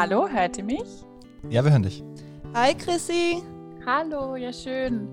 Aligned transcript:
Hallo, 0.00 0.28
hört 0.28 0.56
ihr 0.58 0.62
mich? 0.62 1.04
Ja, 1.50 1.64
wir 1.64 1.72
hören 1.72 1.82
dich. 1.82 2.04
Hi 2.54 2.72
Chrissy. 2.72 3.42
Hallo, 3.84 4.36
ja 4.36 4.52
schön. 4.52 5.08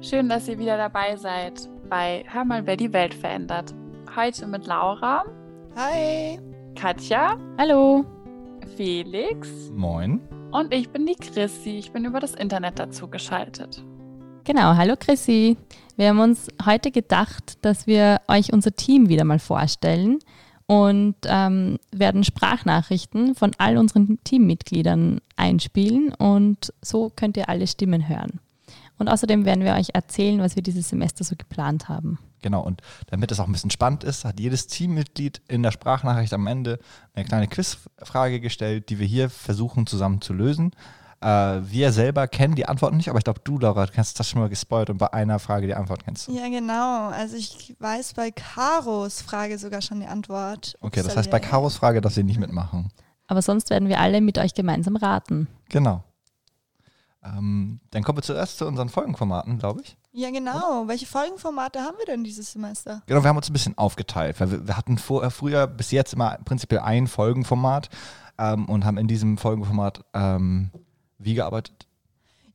Schön, 0.00 0.28
dass 0.28 0.46
ihr 0.46 0.60
wieder 0.60 0.76
dabei 0.76 1.16
seid 1.16 1.68
bei 1.90 2.24
Hör 2.28 2.44
mal, 2.44 2.64
wer 2.64 2.76
die 2.76 2.92
Welt 2.92 3.14
verändert. 3.14 3.74
Heute 4.14 4.46
mit 4.46 4.68
Laura. 4.68 5.24
Hi. 5.74 6.38
Katja. 6.76 7.36
Hallo. 7.58 8.04
Felix. 8.76 9.72
Moin. 9.74 10.20
Und 10.52 10.72
ich 10.72 10.88
bin 10.90 11.04
die 11.04 11.16
Chrissy. 11.16 11.78
Ich 11.78 11.90
bin 11.90 12.04
über 12.04 12.20
das 12.20 12.36
Internet 12.36 12.78
dazu 12.78 13.08
geschaltet. 13.08 13.84
Genau, 14.44 14.76
hallo 14.76 14.94
Chrissy. 14.96 15.56
Wir 15.96 16.10
haben 16.10 16.20
uns 16.20 16.46
heute 16.64 16.92
gedacht, 16.92 17.58
dass 17.62 17.88
wir 17.88 18.20
euch 18.28 18.52
unser 18.52 18.70
Team 18.70 19.08
wieder 19.08 19.24
mal 19.24 19.40
vorstellen 19.40 20.20
und 20.66 21.16
ähm, 21.24 21.78
werden 21.90 22.24
Sprachnachrichten 22.24 23.34
von 23.34 23.52
all 23.58 23.76
unseren 23.78 24.18
Teammitgliedern 24.24 25.20
einspielen 25.36 26.14
und 26.14 26.72
so 26.82 27.10
könnt 27.14 27.36
ihr 27.36 27.48
alle 27.48 27.66
Stimmen 27.66 28.08
hören. 28.08 28.40
Und 28.98 29.08
außerdem 29.08 29.44
werden 29.44 29.64
wir 29.64 29.74
euch 29.74 29.90
erzählen, 29.94 30.40
was 30.40 30.54
wir 30.54 30.62
dieses 30.62 30.88
Semester 30.88 31.24
so 31.24 31.34
geplant 31.36 31.88
haben. 31.88 32.18
Genau, 32.42 32.62
und 32.62 32.82
damit 33.06 33.32
es 33.32 33.40
auch 33.40 33.46
ein 33.46 33.52
bisschen 33.52 33.70
spannend 33.70 34.04
ist, 34.04 34.24
hat 34.24 34.38
jedes 34.38 34.66
Teammitglied 34.66 35.42
in 35.48 35.62
der 35.62 35.70
Sprachnachricht 35.70 36.32
am 36.34 36.46
Ende 36.46 36.78
eine 37.14 37.24
kleine 37.24 37.48
Quizfrage 37.48 38.40
gestellt, 38.40 38.90
die 38.90 38.98
wir 38.98 39.06
hier 39.06 39.30
versuchen 39.30 39.86
zusammen 39.86 40.20
zu 40.20 40.32
lösen. 40.32 40.72
Äh, 41.22 41.70
wir 41.70 41.92
selber 41.92 42.26
kennen 42.26 42.56
die 42.56 42.66
Antworten 42.66 42.96
nicht, 42.96 43.08
aber 43.08 43.18
ich 43.18 43.24
glaube, 43.24 43.40
du, 43.44 43.58
Laura, 43.58 43.86
hast 43.96 44.18
das 44.18 44.28
schon 44.28 44.40
mal 44.40 44.48
gespoilt 44.48 44.90
und 44.90 44.98
bei 44.98 45.12
einer 45.12 45.38
Frage 45.38 45.68
die 45.68 45.74
Antwort 45.74 46.04
kennst 46.04 46.26
du. 46.26 46.32
Ja, 46.32 46.48
genau. 46.48 47.08
Also 47.10 47.36
ich 47.36 47.76
weiß 47.78 48.14
bei 48.14 48.32
Karos 48.32 49.22
Frage 49.22 49.56
sogar 49.58 49.82
schon 49.82 50.00
die 50.00 50.06
Antwort. 50.06 50.76
Okay, 50.80 51.02
das 51.02 51.16
heißt, 51.16 51.30
bei 51.30 51.38
Karos 51.38 51.76
Frage 51.76 52.00
dass 52.00 52.16
sie 52.16 52.24
nicht 52.24 52.40
mitmachen. 52.40 52.90
Aber 53.28 53.40
sonst 53.40 53.70
werden 53.70 53.88
wir 53.88 54.00
alle 54.00 54.20
mit 54.20 54.36
euch 54.38 54.52
gemeinsam 54.52 54.96
raten. 54.96 55.46
Genau. 55.68 56.02
Ähm, 57.24 57.80
dann 57.90 58.02
kommen 58.02 58.18
wir 58.18 58.22
zuerst 58.22 58.58
zu 58.58 58.66
unseren 58.66 58.88
Folgenformaten, 58.88 59.58
glaube 59.58 59.82
ich. 59.82 59.96
Ja, 60.10 60.30
genau. 60.30 60.88
Welche 60.88 61.06
Folgenformate 61.06 61.80
haben 61.80 61.96
wir 61.98 62.06
denn 62.06 62.24
dieses 62.24 62.52
Semester? 62.52 63.02
Genau, 63.06 63.22
wir 63.22 63.28
haben 63.28 63.36
uns 63.36 63.48
ein 63.48 63.52
bisschen 63.52 63.78
aufgeteilt, 63.78 64.40
weil 64.40 64.50
wir, 64.50 64.66
wir 64.66 64.76
hatten 64.76 64.98
vor, 64.98 65.30
früher 65.30 65.68
bis 65.68 65.92
jetzt 65.92 66.14
immer 66.14 66.36
prinzipiell 66.44 66.80
ein 66.80 67.06
Folgenformat 67.06 67.90
ähm, 68.38 68.66
und 68.66 68.84
haben 68.84 68.98
in 68.98 69.06
diesem 69.06 69.38
Folgenformat 69.38 70.04
ähm, 70.14 70.70
wie 71.24 71.34
gearbeitet? 71.34 71.86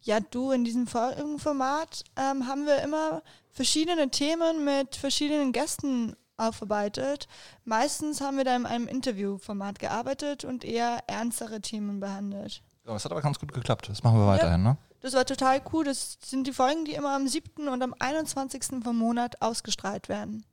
Ja, 0.01 0.19
du, 0.19 0.51
in 0.51 0.63
diesem 0.63 0.87
Folgenformat 0.87 2.03
ähm, 2.15 2.47
haben 2.47 2.65
wir 2.65 2.81
immer 2.81 3.21
verschiedene 3.51 4.09
Themen 4.09 4.63
mit 4.63 4.95
verschiedenen 4.95 5.51
Gästen 5.51 6.15
aufarbeitet. 6.37 7.27
Meistens 7.65 8.21
haben 8.21 8.37
wir 8.37 8.45
da 8.45 8.55
in 8.55 8.65
einem 8.65 8.87
Interviewformat 8.87 9.79
gearbeitet 9.79 10.45
und 10.45 10.63
eher 10.63 10.99
ernstere 11.07 11.61
Themen 11.61 11.99
behandelt. 11.99 12.61
Ja, 12.85 12.93
das 12.93 13.03
hat 13.03 13.11
aber 13.11 13.21
ganz 13.21 13.39
gut 13.39 13.53
geklappt. 13.53 13.89
Das 13.89 14.03
machen 14.03 14.19
wir 14.19 14.27
weiterhin, 14.27 14.63
ja. 14.63 14.71
ne? 14.71 14.77
Das 15.01 15.13
war 15.13 15.25
total 15.25 15.61
cool. 15.73 15.83
Das 15.83 16.17
sind 16.23 16.47
die 16.47 16.53
Folgen, 16.53 16.85
die 16.85 16.93
immer 16.93 17.15
am 17.15 17.27
7. 17.27 17.67
und 17.67 17.81
am 17.81 17.93
21. 17.99 18.83
vom 18.83 18.97
Monat 18.97 19.41
ausgestrahlt 19.41 20.09
werden. 20.09 20.45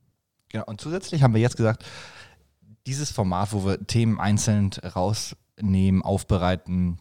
Genau, 0.48 0.64
und 0.66 0.80
zusätzlich 0.80 1.22
haben 1.22 1.34
wir 1.34 1.40
jetzt 1.40 1.56
gesagt, 1.56 1.84
dieses 2.86 3.10
Format, 3.10 3.52
wo 3.52 3.64
wir 3.64 3.86
Themen 3.86 4.20
einzeln 4.20 4.70
rausnehmen, 4.72 6.02
aufbereiten, 6.02 6.98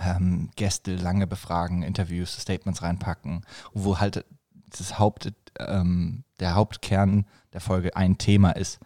ähm, 0.00 0.50
Gäste 0.56 0.96
lange 0.96 1.26
befragen, 1.26 1.82
Interviews, 1.82 2.40
Statements 2.40 2.82
reinpacken, 2.82 3.44
wo 3.72 4.00
halt 4.00 4.24
das 4.70 4.98
Haupt, 4.98 5.32
ähm, 5.58 6.24
der 6.40 6.54
Hauptkern 6.54 7.26
der 7.52 7.60
Folge 7.60 7.96
ein 7.96 8.18
Thema 8.18 8.52
ist, 8.52 8.80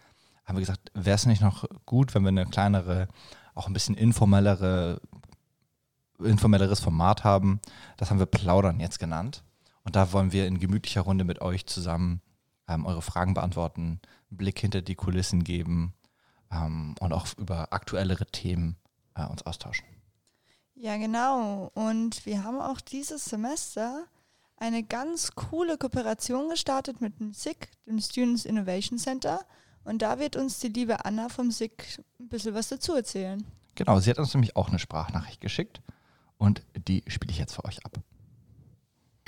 haben 0.45 0.57
wir 0.57 0.61
gesagt, 0.61 0.91
wäre 0.93 1.15
es 1.15 1.25
nicht 1.25 1.41
noch 1.41 1.65
gut, 1.85 2.13
wenn 2.13 2.23
wir 2.23 2.29
eine 2.29 2.45
kleinere, 2.45 3.07
auch 3.55 3.67
ein 3.67 3.73
bisschen 3.73 3.95
informellere, 3.95 5.01
informelleres 6.19 6.79
Format 6.79 7.23
haben. 7.23 7.59
Das 7.97 8.09
haben 8.09 8.19
wir 8.19 8.25
Plaudern 8.25 8.79
jetzt 8.79 8.99
genannt. 8.99 9.43
Und 9.83 9.95
da 9.95 10.11
wollen 10.11 10.31
wir 10.31 10.47
in 10.47 10.59
gemütlicher 10.59 11.01
Runde 11.01 11.23
mit 11.23 11.41
euch 11.41 11.65
zusammen 11.65 12.21
ähm, 12.67 12.85
eure 12.85 13.01
Fragen 13.01 13.33
beantworten, 13.33 13.99
einen 14.29 14.37
Blick 14.37 14.59
hinter 14.59 14.81
die 14.81 14.95
Kulissen 14.95 15.43
geben 15.43 15.93
ähm, 16.51 16.95
und 16.99 17.13
auch 17.13 17.27
über 17.37 17.71
aktuellere 17.71 18.25
Themen 18.25 18.77
äh, 19.15 19.25
uns 19.25 19.45
austauschen. 19.45 19.85
Ja, 20.75 20.97
genau. 20.97 21.71
Und 21.73 22.25
wir 22.25 22.43
haben 22.43 22.59
auch 22.59 22.81
dieses 22.81 23.25
Semester 23.25 24.05
eine 24.57 24.83
ganz 24.83 25.31
coole 25.35 25.77
Kooperation 25.77 26.49
gestartet 26.49 27.01
mit 27.01 27.19
dem 27.19 27.33
SIG, 27.33 27.69
dem 27.85 27.99
Students 27.99 28.45
Innovation 28.45 28.99
Center. 28.99 29.45
Und 29.83 30.01
da 30.01 30.19
wird 30.19 30.35
uns 30.35 30.59
die 30.59 30.69
liebe 30.69 31.05
Anna 31.05 31.29
vom 31.29 31.51
SIG 31.51 31.71
ein 32.19 32.27
bisschen 32.27 32.53
was 32.53 32.69
dazu 32.69 32.93
erzählen. 32.93 33.43
Genau, 33.75 33.99
sie 33.99 34.09
hat 34.09 34.19
uns 34.19 34.33
nämlich 34.33 34.55
auch 34.55 34.69
eine 34.69 34.79
Sprachnachricht 34.79 35.41
geschickt 35.41 35.81
und 36.37 36.63
die 36.87 37.03
spiele 37.07 37.31
ich 37.31 37.39
jetzt 37.39 37.53
für 37.53 37.65
euch 37.65 37.85
ab. 37.85 37.99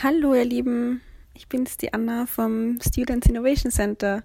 Hallo 0.02 0.34
ihr 0.34 0.46
Lieben, 0.46 1.02
ich 1.34 1.48
bin's 1.48 1.78
die 1.78 1.94
Anna 1.94 2.26
vom 2.26 2.80
Students 2.82 3.28
Innovation 3.28 3.72
Center 3.72 4.24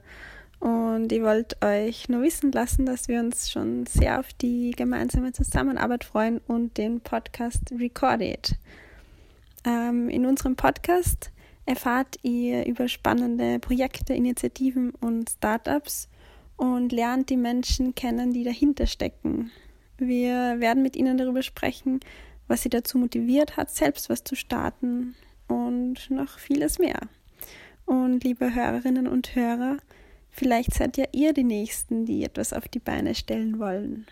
und 0.63 1.11
ich 1.11 1.23
wollte 1.23 1.57
euch 1.67 2.09
nur 2.09 2.23
wissen 2.23 2.53
lassen, 2.53 2.87
dass 2.87 3.09
wir 3.09 3.19
uns 3.19 3.51
schon 3.51 3.85
sehr 3.85 4.21
auf 4.21 4.33
die 4.33 4.71
gemeinsame 4.71 5.33
Zusammenarbeit 5.33 6.05
freuen 6.05 6.39
und 6.47 6.79
den 6.79 7.01
Podcast 7.01 7.73
Recorded. 7.77 8.55
Ähm, 9.65 10.09
in 10.09 10.25
unserem 10.25 10.55
Podcast 10.55 11.33
erfahrt 11.67 12.17
ihr 12.23 12.65
über 12.67 12.87
spannende 12.87 13.59
Projekte, 13.59 14.15
Initiativen 14.15 14.91
und 15.01 15.31
Startups 15.31 16.09
und 16.57 16.93
lernt 16.93 17.31
die 17.31 17.37
Menschen 17.37 17.97
kennen, 17.97 18.33
die 18.33 18.45
dahinter 18.45 18.87
stecken. 18.87 19.51
Wir 19.99 20.61
werden 20.61 20.85
mit 20.85 20.95
ihnen 20.95 21.19
darüber 21.19 21.43
sprechen, 21.43 21.99
was 22.47 22.63
sie 22.63 22.71
dazu 22.71 22.99
motiviert 22.99 23.57
hat, 23.57 23.71
selbst 23.71 24.09
was 24.09 24.23
zu 24.23 24.37
starten 24.37 25.17
und 25.49 26.09
noch 26.09 26.39
vieles 26.39 26.79
mehr. 26.79 27.01
Und 27.85 28.23
liebe 28.23 28.55
Hörerinnen 28.55 29.09
und 29.09 29.35
Hörer, 29.35 29.79
Vielleicht 30.33 30.73
seid 30.73 30.97
ja 30.97 31.05
ihr 31.13 31.35
die 31.35 31.45
Nächsten, 31.45 32.07
die 32.07 32.25
etwas 32.25 32.55
auf 32.55 32.67
die 32.67 32.79
Beine 32.79 33.15
stellen 33.15 33.59
wollen. 33.59 34.07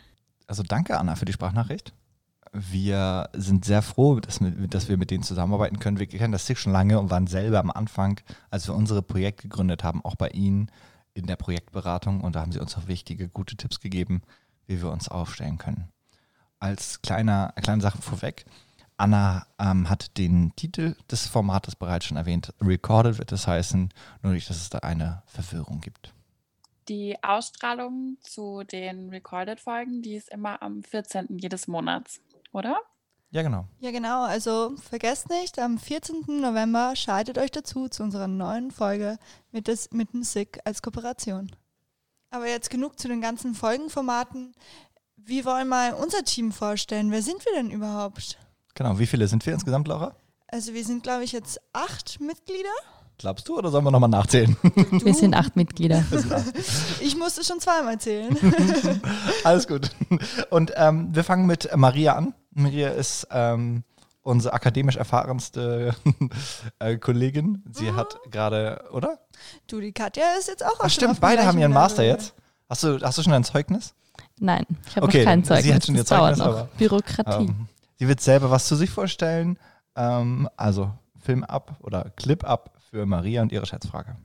Also 0.46 0.62
danke, 0.62 0.98
Anna, 0.98 1.16
für 1.16 1.24
die 1.24 1.32
Sprachnachricht. 1.32 1.94
Wir 2.52 3.30
sind 3.32 3.64
sehr 3.64 3.80
froh, 3.80 4.20
dass 4.20 4.40
wir, 4.40 4.96
mit 4.96 5.10
denen 5.10 5.22
zusammenarbeiten 5.22 5.78
können. 5.78 5.98
Wir 5.98 6.06
kennen 6.06 6.32
das 6.32 6.46
SIG 6.46 6.58
schon 6.58 6.72
lange 6.72 6.98
und 6.98 7.10
waren 7.10 7.26
selber 7.26 7.60
am 7.60 7.70
Anfang, 7.70 8.20
als 8.50 8.66
wir 8.68 8.74
unsere 8.74 9.02
Projekte 9.02 9.44
gegründet 9.44 9.82
haben, 9.82 10.04
auch 10.04 10.16
bei 10.16 10.28
Ihnen 10.28 10.70
in 11.14 11.26
der 11.26 11.36
Projektberatung. 11.36 12.20
Und 12.20 12.34
da 12.34 12.40
haben 12.40 12.52
Sie 12.52 12.60
uns 12.60 12.76
auch 12.76 12.86
wichtige, 12.86 13.28
gute 13.28 13.56
Tipps 13.56 13.80
gegeben, 13.80 14.22
wie 14.66 14.82
wir 14.82 14.90
uns 14.90 15.08
aufstellen 15.08 15.58
können. 15.58 15.88
Als 16.58 17.00
kleiner, 17.00 17.54
kleine 17.56 17.80
Sache 17.80 18.02
vorweg, 18.02 18.44
Anna 19.00 19.46
ähm, 19.58 19.88
hat 19.88 20.18
den 20.18 20.54
Titel 20.56 20.94
des 21.10 21.26
Formates 21.26 21.74
bereits 21.74 22.04
schon 22.04 22.18
erwähnt. 22.18 22.52
Recorded 22.60 23.18
wird 23.18 23.32
es 23.32 23.46
heißen, 23.46 23.88
nur 24.22 24.32
nicht, 24.32 24.50
dass 24.50 24.58
es 24.58 24.68
da 24.68 24.80
eine 24.80 25.22
Verwirrung 25.26 25.80
gibt. 25.80 26.12
Die 26.88 27.16
Ausstrahlung 27.22 28.18
zu 28.20 28.62
den 28.62 29.08
Recorded-Folgen, 29.08 30.02
die 30.02 30.16
ist 30.16 30.28
immer 30.28 30.60
am 30.62 30.82
14. 30.82 31.38
jedes 31.38 31.66
Monats, 31.66 32.20
oder? 32.52 32.78
Ja, 33.30 33.42
genau. 33.42 33.66
Ja, 33.78 33.90
genau. 33.90 34.24
Also 34.24 34.76
vergesst 34.76 35.30
nicht, 35.30 35.58
am 35.58 35.78
14. 35.78 36.24
November 36.40 36.94
schaltet 36.94 37.38
euch 37.38 37.52
dazu 37.52 37.88
zu 37.88 38.02
unserer 38.02 38.28
neuen 38.28 38.70
Folge 38.70 39.18
mit, 39.50 39.68
des, 39.68 39.92
mit 39.92 40.12
dem 40.12 40.24
SIG 40.24 40.58
als 40.64 40.82
Kooperation. 40.82 41.50
Aber 42.30 42.48
jetzt 42.48 42.68
genug 42.68 42.98
zu 42.98 43.08
den 43.08 43.20
ganzen 43.20 43.54
Folgenformaten. 43.54 44.52
Wir 45.16 45.44
wollen 45.46 45.68
mal 45.68 45.94
unser 45.94 46.22
Team 46.24 46.52
vorstellen. 46.52 47.10
Wer 47.10 47.22
sind 47.22 47.44
wir 47.46 47.52
denn 47.54 47.70
überhaupt? 47.70 48.36
Genau, 48.74 48.98
wie 48.98 49.06
viele 49.06 49.28
sind 49.28 49.44
wir 49.46 49.52
insgesamt, 49.52 49.88
Laura? 49.88 50.14
Also 50.48 50.74
wir 50.74 50.84
sind, 50.84 51.02
glaube 51.02 51.24
ich, 51.24 51.32
jetzt 51.32 51.60
acht 51.72 52.20
Mitglieder. 52.20 52.68
Glaubst 53.18 53.48
du 53.48 53.58
oder 53.58 53.70
sollen 53.70 53.84
wir 53.84 53.90
nochmal 53.90 54.08
nachzählen? 54.08 54.56
Du? 54.62 55.04
Wir 55.04 55.14
sind 55.14 55.34
acht 55.34 55.54
Mitglieder. 55.54 56.02
ich 57.00 57.16
musste 57.16 57.44
schon 57.44 57.60
zweimal 57.60 57.98
zählen. 58.00 58.34
Alles 59.44 59.68
gut. 59.68 59.90
Und 60.48 60.72
ähm, 60.76 61.14
wir 61.14 61.22
fangen 61.22 61.46
mit 61.46 61.68
Maria 61.76 62.14
an. 62.14 62.34
Maria 62.52 62.88
ist 62.88 63.28
ähm, 63.30 63.84
unsere 64.22 64.54
akademisch 64.54 64.96
erfahrenste 64.96 65.94
äh, 66.78 66.96
Kollegin. 66.96 67.62
Sie 67.72 67.90
mhm. 67.90 67.96
hat 67.96 68.18
gerade, 68.30 68.84
oder? 68.92 69.18
Du, 69.66 69.80
die 69.80 69.92
Katja 69.92 70.24
ist 70.38 70.48
jetzt 70.48 70.64
auch. 70.64 70.80
Ach, 70.80 70.90
stimmt, 70.90 71.20
beide 71.20 71.44
haben 71.44 71.58
ihren 71.58 71.72
Master 71.72 72.04
jetzt. 72.04 72.34
Hast 72.68 72.84
du, 72.84 73.00
hast 73.02 73.18
du 73.18 73.22
schon 73.22 73.32
ein 73.32 73.44
Zeugnis? 73.44 73.94
Nein, 74.38 74.64
ich 74.88 74.96
habe 74.96 75.06
okay, 75.06 75.18
noch 75.18 75.24
kein 75.24 75.44
Zeugnis. 75.44 75.64
Sie 75.64 75.74
hat 75.74 75.86
schon 75.86 75.94
ihr 75.96 76.06
Zeugnis, 76.06 76.38
noch. 76.38 76.46
aber 76.46 76.68
Bürokratie. 76.78 77.46
Ähm, 77.46 77.68
Sie 78.00 78.08
wird 78.08 78.22
selber 78.22 78.50
was 78.50 78.66
zu 78.66 78.76
sich 78.76 78.88
vorstellen. 78.88 79.58
Ähm, 79.94 80.48
also 80.56 80.90
Film 81.18 81.44
ab 81.44 81.76
oder 81.82 82.10
Clip 82.16 82.42
ab 82.44 82.78
für 82.90 83.04
Maria 83.04 83.42
und 83.42 83.52
ihre 83.52 83.66
Schätzfrage. 83.66 84.16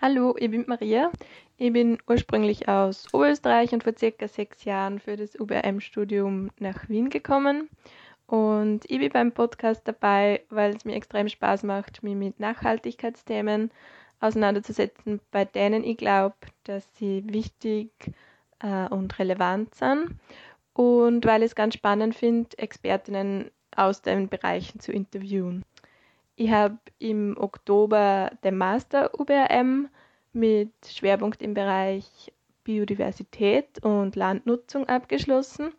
Hallo, 0.00 0.36
ich 0.38 0.52
bin 0.52 0.64
Maria. 0.68 1.10
Ich 1.56 1.72
bin 1.72 1.98
ursprünglich 2.06 2.68
aus 2.68 3.12
Oberösterreich 3.12 3.72
und 3.72 3.82
vor 3.82 3.94
circa 3.98 4.28
sechs 4.28 4.62
Jahren 4.62 5.00
für 5.00 5.16
das 5.16 5.34
UBM-Studium 5.34 6.50
nach 6.60 6.88
Wien 6.88 7.10
gekommen. 7.10 7.68
Und 8.28 8.88
ich 8.88 9.00
bin 9.00 9.10
beim 9.10 9.32
Podcast 9.32 9.82
dabei, 9.88 10.44
weil 10.48 10.76
es 10.76 10.84
mir 10.84 10.94
extrem 10.94 11.28
Spaß 11.28 11.64
macht, 11.64 12.04
mich 12.04 12.14
mit 12.14 12.38
Nachhaltigkeitsthemen 12.38 13.72
auseinanderzusetzen, 14.20 15.20
bei 15.32 15.44
denen 15.44 15.82
ich 15.82 15.96
glaube, 15.96 16.36
dass 16.62 16.86
sie 16.94 17.24
wichtig 17.26 17.90
äh, 18.60 18.86
und 18.86 19.18
relevant 19.18 19.74
sind. 19.74 20.14
Und 20.80 21.26
weil 21.26 21.42
ich 21.42 21.48
es 21.50 21.54
ganz 21.54 21.74
spannend 21.74 22.14
finde, 22.14 22.56
Expertinnen 22.56 23.50
aus 23.76 24.00
den 24.00 24.30
Bereichen 24.30 24.80
zu 24.80 24.92
interviewen. 24.92 25.62
Ich 26.36 26.50
habe 26.50 26.78
im 26.98 27.36
Oktober 27.38 28.30
den 28.42 28.56
Master 28.56 29.10
UBRM 29.20 29.90
mit 30.32 30.72
Schwerpunkt 30.86 31.42
im 31.42 31.52
Bereich 31.52 32.32
Biodiversität 32.64 33.84
und 33.84 34.16
Landnutzung 34.16 34.88
abgeschlossen. 34.88 35.74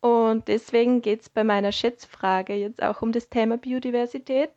Und 0.00 0.46
deswegen 0.46 1.02
geht 1.02 1.22
es 1.22 1.28
bei 1.28 1.42
meiner 1.42 1.72
Schätzfrage 1.72 2.54
jetzt 2.54 2.80
auch 2.84 3.02
um 3.02 3.10
das 3.10 3.28
Thema 3.28 3.58
Biodiversität. 3.58 4.52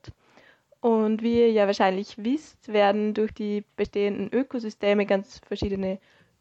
Und 0.81 1.23
wie 1.23 1.39
ihr 1.39 1.51
ja 1.51 1.65
wahrscheinlich 1.65 2.23
wisst, 2.23 2.71
werden 2.71 3.15
durch 3.15 3.33
die 3.33 3.63
bestehenden 3.75 4.31
Ökosysteme 4.31 5.07
ganz 5.07 5.41
verschiedene 5.47 5.97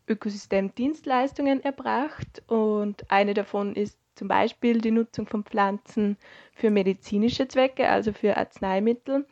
Ökosystemdienstleistungen 0.08 1.62
erbracht. 1.62 2.42
Und 2.46 3.10
eine 3.10 3.34
davon 3.34 3.74
ist 3.74 3.98
zum 4.14 4.28
Beispiel 4.28 4.80
die 4.80 4.90
Nutzung 4.90 5.26
von 5.26 5.44
Pflanzen 5.44 6.16
für 6.52 6.70
medizinische 6.70 7.46
Zwecke, 7.46 7.88
also 7.88 8.12
für 8.12 8.36
Arzneimittel. 8.36 9.26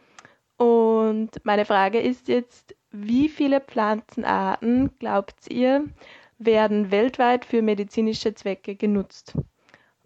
Und 0.56 1.31
meine 1.44 1.64
Frage 1.64 2.00
ist 2.00 2.28
jetzt, 2.28 2.76
wie 2.90 3.28
viele 3.28 3.61
Pflanzenarten, 3.61 4.96
glaubt 4.99 5.50
ihr, 5.50 5.87
werden 6.38 6.90
weltweit 6.90 7.44
für 7.44 7.62
medizinische 7.62 8.34
Zwecke 8.34 8.75
genutzt? 8.75 9.37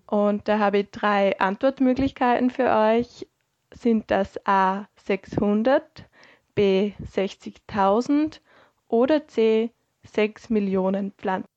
Und 0.06 0.48
da 0.48 0.58
habe 0.58 0.78
ich 0.78 0.90
drei 0.90 1.38
Antwortmöglichkeiten 1.38 2.50
für 2.50 2.70
euch. 2.70 3.28
Sind 3.72 4.10
das 4.10 4.44
A 4.46 4.88
600, 4.96 6.08
B 6.56 6.92
60.000 7.00 8.40
oder 8.88 9.28
C 9.28 9.70
6 10.06 10.50
Millionen 10.50 11.12
Pflanzen? 11.12 11.48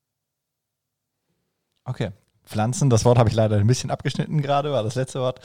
Okay. 1.84 2.12
Pflanzen, 2.44 2.90
das 2.90 3.04
Wort 3.04 3.18
habe 3.18 3.30
ich 3.30 3.34
leider 3.34 3.56
ein 3.56 3.66
bisschen 3.66 3.90
abgeschnitten 3.90 4.42
gerade, 4.42 4.70
war 4.70 4.82
das 4.82 4.94
letzte 4.94 5.20
Wort. 5.20 5.40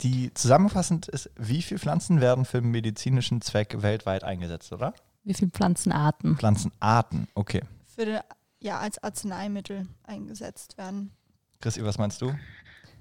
Die 0.00 0.32
zusammenfassend 0.32 1.08
ist, 1.08 1.30
wie 1.36 1.60
viele 1.60 1.80
Pflanzen 1.80 2.20
werden 2.20 2.44
für 2.44 2.60
medizinischen 2.60 3.40
Zweck 3.42 3.82
weltweit 3.82 4.24
eingesetzt, 4.24 4.72
oder? 4.72 4.94
Wie 5.24 5.34
viele 5.34 5.50
Pflanzenarten? 5.50 6.36
Pflanzenarten, 6.36 7.28
okay. 7.34 7.62
Für 7.84 8.06
den, 8.06 8.20
ja, 8.60 8.78
als 8.78 9.02
Arzneimittel 9.02 9.86
eingesetzt 10.04 10.78
werden. 10.78 11.12
Chrissy, 11.60 11.84
was 11.84 11.98
meinst 11.98 12.22
du? 12.22 12.32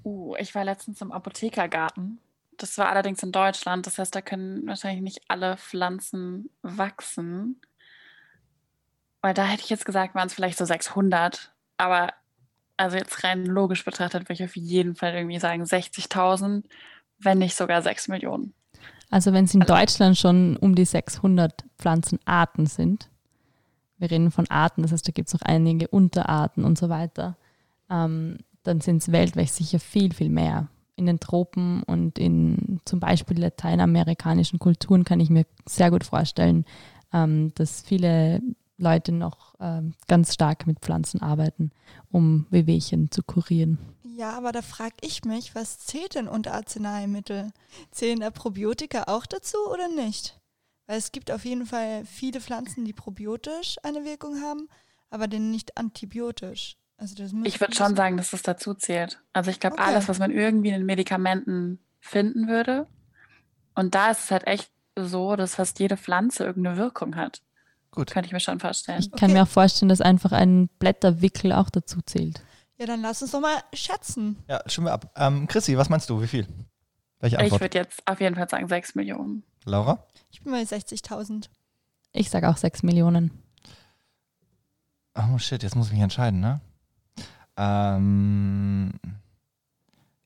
Uh, 0.04 0.36
ich 0.38 0.54
war 0.56 0.64
letztens 0.64 1.02
im 1.02 1.12
Apothekergarten. 1.12 2.20
Das 2.58 2.78
war 2.78 2.90
allerdings 2.90 3.22
in 3.22 3.32
Deutschland. 3.32 3.86
Das 3.86 4.00
heißt, 4.00 4.16
da 4.16 4.22
können 4.22 4.66
wahrscheinlich 4.68 5.02
nicht 5.02 5.22
alle 5.28 5.58
Pflanzen 5.58 6.50
wachsen. 6.64 7.62
Weil 9.28 9.34
da 9.34 9.44
hätte 9.44 9.62
ich 9.62 9.70
jetzt 9.70 9.86
gesagt, 9.86 10.16
waren 10.16 10.28
es 10.28 10.34
vielleicht 10.34 10.58
so 10.58 10.64
600. 10.64 11.52
Aber 11.76 12.14
also 12.78 12.96
jetzt 12.96 13.26
rein 13.26 13.46
logisch 13.46 13.84
betrachtet 13.84 14.22
würde 14.22 14.36
ich 14.36 14.44
auf 14.46 14.56
jeden 14.56 14.96
Fall 14.96 15.14
irgendwie 15.16 15.38
sagen 15.38 15.64
60.000, 15.64 16.64
wenn 17.20 17.38
nicht 17.38 17.54
sogar 17.54 17.82
6 17.82 18.08
Millionen. 18.08 18.54
Also 19.10 19.34
wenn 19.34 19.44
es 19.44 19.54
in 19.54 19.60
Deutschland 19.60 20.18
schon 20.18 20.56
um 20.56 20.76
die 20.76 20.86
600 20.86 21.66
Pflanzenarten 21.78 22.68
sind, 22.68 23.10
wir 23.98 24.10
reden 24.10 24.32
von 24.32 24.50
Arten, 24.50 24.84
das 24.84 24.94
heißt, 24.94 25.06
da 25.06 25.12
gibt 25.12 25.28
es 25.28 25.34
noch 25.34 25.42
einige 25.42 25.90
Unterarten 25.90 26.64
und 26.64 26.78
so 26.78 26.88
weiter, 26.88 27.36
ähm, 27.90 28.38
dann 28.64 28.80
sind 28.80 29.02
es 29.02 29.12
weltweit 29.12 29.50
sicher 29.50 29.82
viel, 29.82 30.14
viel 30.14 30.30
mehr. 30.30 30.70
In 30.96 31.06
den 31.06 31.20
Tropen 31.20 31.84
und 31.84 32.18
in 32.18 32.80
zum 32.86 33.02
Beispiel 33.02 33.42
lateinamerikanischen 33.42 34.58
Kulturen 34.58 35.04
kann 35.04 35.20
ich 35.20 35.30
mir 35.30 35.46
sehr 35.66 35.92
gut 35.92 36.06
vorstellen, 36.06 36.64
ähm, 37.12 37.52
dass 37.56 37.82
viele 37.82 38.42
Leute 38.78 39.12
noch 39.12 39.56
ähm, 39.60 39.94
ganz 40.08 40.34
stark 40.34 40.68
mit 40.68 40.80
Pflanzen 40.80 41.22
arbeiten, 41.22 41.72
um 42.12 42.46
Wehwehchen 42.50 43.12
zu 43.12 43.24
kurieren. 43.24 43.80
Ja, 44.04 44.32
aber 44.32 44.52
da 44.52 44.62
frage 44.62 44.96
ich 45.02 45.26
mich, 45.26 45.56
was 45.56 45.80
zählt 45.80 46.16
denn 46.16 46.28
unter 46.28 46.54
Arzneimittel? 46.54 47.52
Zählen 47.92 48.20
da 48.20 48.30
Probiotika 48.32 49.04
auch 49.08 49.26
dazu 49.26 49.58
oder 49.72 49.88
nicht? 49.90 50.40
Weil 50.88 50.98
es 50.98 51.12
gibt 51.12 51.32
auf 51.32 51.44
jeden 51.44 51.66
Fall 51.66 52.06
viele 52.06 52.40
Pflanzen, 52.40 52.86
die 52.86 52.94
probiotisch 52.94 53.76
eine 53.84 54.06
Wirkung 54.06 54.42
haben, 54.42 54.70
aber 55.10 55.28
denn 55.28 55.52
nicht 55.52 55.78
antibiotisch. 55.78 56.78
Also 56.98 57.16
das 57.16 57.32
ich 57.44 57.60
würde 57.60 57.76
schon 57.76 57.96
sagen, 57.96 58.18
dass 58.18 58.32
das 58.32 58.42
dazu 58.42 58.74
zählt. 58.74 59.22
Also 59.34 59.52
ich 59.52 59.60
glaube, 59.60 59.76
Okay. 59.76 59.84
alles, 59.86 60.08
was 60.08 60.18
man 60.18 60.32
irgendwie 60.32 60.70
in 60.70 60.76
den 60.76 60.86
Medikamenten 60.86 61.80
finden 62.00 62.48
würde. 62.48 62.88
Und 63.76 63.94
da 63.94 64.10
ist 64.12 64.26
es 64.26 64.32
halt 64.32 64.48
echt 64.48 64.72
so, 64.96 65.36
dass 65.36 65.56
fast 65.56 65.80
jede 65.80 65.98
Pflanze 65.98 66.44
irgendeine 66.46 66.78
Wirkung 66.78 67.16
hat. 67.16 67.44
Gut. 67.92 68.12
Könnte 68.12 68.28
ich 68.28 68.34
mir 68.34 68.40
schon 68.40 68.60
vorstellen. 68.60 69.00
Ich 69.00 69.12
kann 69.12 69.30
Okay. 69.32 69.34
mir 69.34 69.44
auch 69.44 69.48
vorstellen, 69.48 69.90
dass 69.90 70.02
einfach 70.02 70.32
ein 70.32 70.68
Blätterwickel 70.80 71.52
auch 71.54 71.70
dazu 71.70 72.00
zählt. 72.06 72.42
Ja, 72.78 72.86
dann 72.86 73.02
lass 73.02 73.22
uns 73.24 73.32
doch 73.32 73.40
mal 73.42 73.56
schätzen. 73.74 74.38
Ja, 74.48 74.62
stimmen 74.68 74.88
wir 74.88 74.94
ab. 74.94 75.12
Ähm, 75.16 75.48
Chrissy, 75.48 75.78
was 75.78 75.90
meinst 75.90 76.10
du? 76.10 76.22
Wie 76.22 76.28
viel? 76.28 76.48
Welche 77.20 77.38
Ich 77.38 77.42
Antwort? 77.42 77.62
würde 77.62 77.78
jetzt 77.80 78.04
auf 78.08 78.22
jeden 78.22 78.36
Fall 78.36 78.48
sagen 78.48 78.68
6 78.68 78.94
Millionen. 78.96 79.44
Laura? 79.66 80.06
Ich 80.32 80.42
bin 80.44 80.52
bei 80.52 80.62
60.000. 80.62 81.50
Ich 82.14 82.30
sage 82.30 82.48
auch 82.50 82.58
6 82.58 82.84
Millionen. 82.84 83.32
Oh 85.16 85.40
shit, 85.40 85.64
jetzt 85.64 85.76
muss 85.76 85.88
ich 85.88 85.94
mich 85.94 86.02
entscheiden, 86.04 86.40
ne? 86.40 86.62
Ähm, 87.58 88.92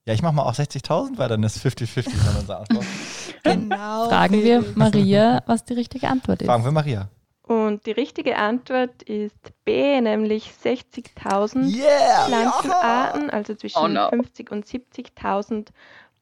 ja, 0.05 0.13
ich 0.13 0.21
mache 0.21 0.33
mal 0.33 0.43
auch 0.43 0.53
60.000, 0.55 1.17
weil 1.17 1.29
dann 1.29 1.41
ist 1.43 1.57
50-50 1.65 2.09
von 2.17 2.35
unserer 2.37 2.59
Antwort. 2.61 2.85
Genau. 3.43 4.07
Fragen 4.07 4.43
wir. 4.43 4.63
Maria, 4.75 5.41
was 5.47 5.65
die 5.65 5.73
richtige 5.73 6.07
Antwort 6.07 6.43
ist. 6.43 6.47
Fragen 6.47 6.63
wir 6.63 6.71
Maria. 6.71 7.09
Und 7.51 7.85
die 7.85 7.91
richtige 7.91 8.37
Antwort 8.37 9.03
ist 9.03 9.51
B, 9.65 9.99
nämlich 9.99 10.51
60.000 10.63 11.75
Yeah! 11.75 12.25
Pflanzenarten, 12.25 13.29
also 13.29 13.55
zwischen 13.55 13.77
Oh 13.77 13.87
no. 13.89 14.07
50 14.07 14.51
und 14.51 14.65
70.000 14.65 15.67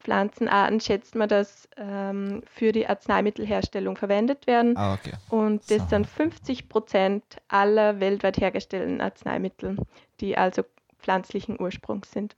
Pflanzenarten 0.00 0.80
schätzt 0.80 1.14
man, 1.14 1.28
dass 1.28 1.68
ähm, 1.76 2.42
für 2.52 2.72
die 2.72 2.88
Arzneimittelherstellung 2.88 3.96
verwendet 3.96 4.48
werden. 4.48 4.76
Ah, 4.76 4.94
okay. 4.94 5.12
Und 5.28 5.70
das 5.70 5.82
So. 5.82 5.88
sind 5.90 6.08
50 6.08 6.68
Prozent 6.68 7.22
aller 7.46 8.00
weltweit 8.00 8.38
hergestellten 8.38 9.00
Arzneimittel, 9.00 9.76
die 10.20 10.36
also 10.36 10.62
pflanzlichen 10.98 11.60
Ursprungs 11.60 12.10
sind. 12.10 12.34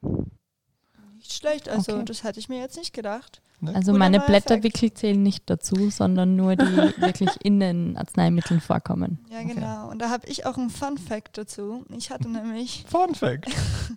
Nicht 1.16 1.32
schlecht, 1.32 1.70
also 1.70 1.92
Okay. 1.92 2.04
das 2.04 2.24
hatte 2.24 2.40
ich 2.40 2.50
mir 2.50 2.58
jetzt 2.60 2.76
nicht 2.76 2.92
gedacht. 2.92 3.40
Also 3.68 3.92
Guter 3.92 3.98
meine. 3.98 4.20
Blätterwickel 4.20 4.92
zählen 4.92 5.22
nicht 5.22 5.48
dazu, 5.48 5.90
sondern 5.90 6.36
nur 6.36 6.56
die 6.56 6.64
wirklich 7.00 7.30
in 7.42 7.60
den 7.60 7.96
Arzneimitteln 7.96 8.60
vorkommen. 8.60 9.18
Ja, 9.30 9.38
Okay. 9.40 9.54
genau. 9.54 9.90
Und 9.90 9.98
da 10.00 10.10
habe 10.10 10.26
ich 10.28 10.46
auch 10.46 10.56
einen 10.56 10.70
Fun 10.70 10.98
Fact 10.98 11.38
dazu. 11.38 11.84
Ich 11.90 12.10
hatte 12.10 12.28
nämlich 12.30 12.84
Fun 12.88 13.14
Fact. 13.14 13.48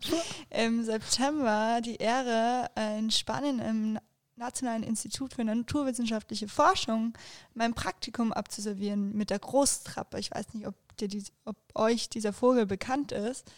im 0.50 0.84
September 0.84 1.80
die 1.84 1.96
Ehre, 1.96 2.70
äh, 2.78 3.00
in 3.00 3.12
Spanien 3.12 3.60
im 3.60 4.00
Nationalen 4.38 4.84
Institut 4.84 5.34
für 5.34 5.44
naturwissenschaftliche 5.44 6.48
Forschung 6.48 7.14
mein 7.54 7.74
Praktikum 7.74 8.34
abzuservieren 8.34 9.16
mit 9.16 9.30
der 9.30 9.40
Großtrappe. 9.40 10.20
Ich 10.20 10.32
weiß 10.32 10.54
nicht, 10.54 10.68
ob, 10.68 10.76
dir 10.98 11.08
die, 11.08 11.24
ob 11.46 11.56
euch 11.74 12.10
dieser 12.10 12.34
Vogel 12.34 12.66
bekannt 12.66 13.12
ist. 13.14 13.50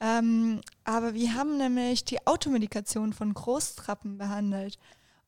Ähm, 0.00 0.60
aber 0.84 1.14
wir 1.14 1.34
haben 1.34 1.56
nämlich 1.58 2.04
die 2.04 2.26
Automedikation 2.26 3.12
von 3.12 3.34
Großtrappen 3.34 4.18
behandelt. 4.18 4.78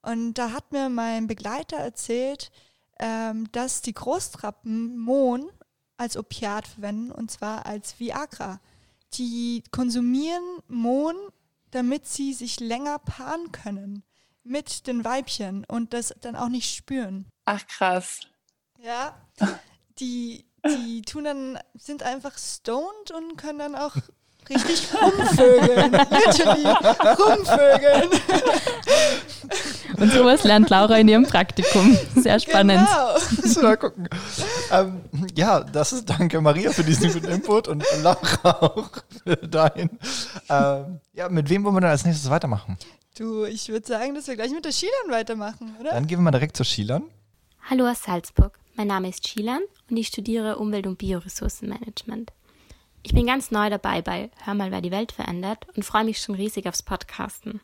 Und 0.07 0.35
da 0.35 0.53
hat 0.53 0.71
mir 0.71 0.89
mein 0.89 1.27
Begleiter 1.27 1.79
erzählt, 1.79 2.53
ähm, 3.01 3.51
dass 3.51 3.83
die 3.83 3.93
Großtrappen 3.93 4.97
Mohn 4.97 5.51
als 5.97 6.17
Opiat 6.17 6.69
verwenden, 6.69 7.11
und 7.11 7.29
zwar 7.29 7.67
als 7.67 7.99
Viagra. 7.99 8.61
Die 9.15 9.65
konsumieren 9.73 10.45
Mohn, 10.69 11.17
damit 11.73 12.07
sie 12.07 12.35
sich 12.35 12.61
länger 12.61 13.01
paaren 13.01 13.51
können 13.51 14.05
mit 14.45 14.87
den 14.87 15.05
Weibchen 15.05 15.65
und 15.65 15.93
das 15.93 16.15
dann 16.21 16.37
auch 16.37 16.51
nicht 16.51 16.73
spüren. 16.73 17.27
Ach 17.45 17.67
krass. 17.67 18.21
Ja, 18.79 19.21
die, 19.99 20.47
die 20.65 21.03
tun 21.03 21.25
dann, 21.25 21.59
sind 21.75 22.05
einfach 22.05 22.39
stoned 22.39 23.11
und 23.11 23.37
können 23.37 23.59
dann 23.59 23.75
auch 23.75 23.97
richtig 24.49 24.89
rumvögeln. 24.95 25.93
Literally 25.93 26.67
rumvögeln. 27.19 28.11
Und 29.99 30.13
sowas 30.13 30.45
lernt 30.45 30.71
Laura 30.71 30.99
in 30.99 31.09
ihrem 31.09 31.25
Praktikum. 31.25 31.97
Sehr 32.17 32.39
spannend. 32.41 32.87
Genau. 32.87 33.15
Müssen 33.43 33.63
wir 33.63 33.69
mal 33.69 33.77
gucken. 33.77 34.09
Ähm, 34.71 35.01
ja, 35.35 35.61
das 35.61 35.93
ist 35.93 36.09
danke 36.11 36.41
Maria 36.41 36.71
für 36.73 36.85
diesen 36.85 37.13
guten 37.13 37.29
Input 37.29 37.69
und 37.69 37.85
Laura 38.03 38.63
auch 38.63 38.91
für 39.25 39.37
deinen. 39.37 39.99
Ähm, 40.49 41.01
ja, 41.15 41.29
mit 41.29 41.49
wem 41.49 41.65
wollen 41.65 41.77
wir 41.77 41.81
dann 41.81 41.91
als 41.91 42.05
nächstes 42.05 42.29
weitermachen? 42.31 42.77
Du, 43.17 43.45
ich 43.45 43.69
würde 43.69 43.87
sagen, 43.87 44.15
dass 44.15 44.27
wir 44.27 44.37
gleich 44.37 44.51
mit 44.51 44.65
der 44.65 44.73
Skilern 44.73 45.11
weitermachen, 45.11 45.75
oder? 45.81 45.93
Dann 45.93 46.07
gehen 46.07 46.19
wir 46.19 46.23
mal 46.25 46.31
direkt 46.33 46.57
zu 46.57 46.65
Schielern. 46.65 47.05
Hallo 47.71 47.89
aus 47.89 48.03
Salzburg. 48.03 48.59
Mein 48.75 48.89
Name 48.89 49.09
ist 49.09 49.27
Shilan 49.27 49.63
und 49.91 49.97
ich 49.97 50.09
studiere 50.09 50.57
Umwelt- 50.57 50.87
und 50.87 50.99
Bioressourcenmanagement. 50.99 52.31
Ich 53.07 53.15
bin 53.15 53.25
ganz 53.25 53.53
neu 53.53 53.71
dabei 53.71 54.03
bei 54.03 54.33
Hör 54.43 54.55
mal, 54.55 54.73
wer 54.73 54.81
die 54.81 54.91
Welt 54.91 55.13
verändert 55.13 55.65
und 55.77 55.85
freue 55.85 56.03
mich 56.03 56.19
schon 56.19 56.35
riesig 56.35 56.67
aufs 56.67 56.83
Podcasten. 56.83 57.61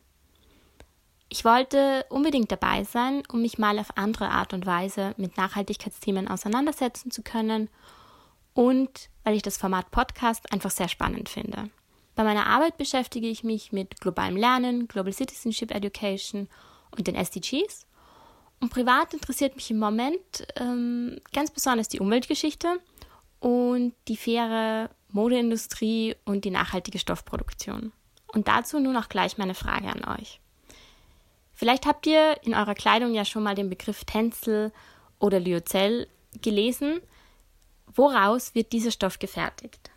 Ich 1.29 1.45
wollte 1.45 2.07
unbedingt 2.11 2.53
dabei 2.53 2.85
sein, 2.85 3.25
um 3.29 3.43
mich 3.43 3.59
mal 3.59 3.81
auf 3.81 3.97
andere 3.97 4.29
Art 4.29 4.55
und 4.55 4.67
Weise 4.67 5.15
mit 5.17 5.37
Nachhaltigkeitsthemen 5.37 6.29
auseinandersetzen 6.29 7.11
zu 7.11 7.23
können 7.23 7.69
und 8.55 9.11
weil 9.25 9.35
ich 9.35 9.43
das 9.43 9.57
Format 9.57 9.91
Podcast 9.91 10.53
einfach 10.53 10.71
sehr 10.71 10.87
spannend 10.87 11.29
finde. 11.29 11.71
Bei 12.15 12.23
meiner 12.23 12.47
Arbeit 12.47 12.77
beschäftige 12.77 13.27
ich 13.27 13.43
mich 13.43 13.73
mit 13.73 14.01
globalem 14.01 14.37
Lernen, 14.37 14.87
Global 14.87 15.13
Citizenship 15.13 15.73
Education 15.73 16.49
und 16.97 17.09
den 17.09 17.17
SDGs. 17.17 17.89
Und 18.61 18.71
privat 18.71 19.13
interessiert 19.13 19.57
mich 19.57 19.73
im 19.73 19.81
Moment 19.81 20.47
ähm, 20.55 21.19
ganz 21.33 21.51
besonders 21.51 21.89
die 21.89 21.99
Umweltgeschichte 21.99 22.79
und 23.41 23.93
die 24.07 24.17
faire 24.17 24.89
Modeindustrie 25.12 26.16
und 26.25 26.45
die 26.45 26.50
nachhaltige 26.50 26.99
Stoffproduktion. 26.99 27.92
Und 28.28 28.49
dazu 28.49 28.81
nun 28.81 28.97
auch 28.97 29.09
gleich 29.09 29.38
meine 29.38 29.54
Frage 29.54 29.88
an 29.88 30.19
euch. 30.19 30.40
Vielleicht 31.54 31.87
habt 31.87 32.07
ihr 32.07 32.37
in 32.42 32.54
eurer 32.54 32.75
Kleidung 32.75 33.14
ja 33.14 33.25
schon 33.25 33.42
mal 33.42 33.54
den 33.54 33.69
Begriff 33.69 34.04
Tencel 34.04 34.73
oder 35.19 35.38
Lyocell 35.38 36.09
gelesen. 36.40 37.00
Woraus 37.95 38.54
wird 38.54 38.73
dieser 38.73 38.90
Stoff 38.90 39.19
gefertigt? 39.19 39.90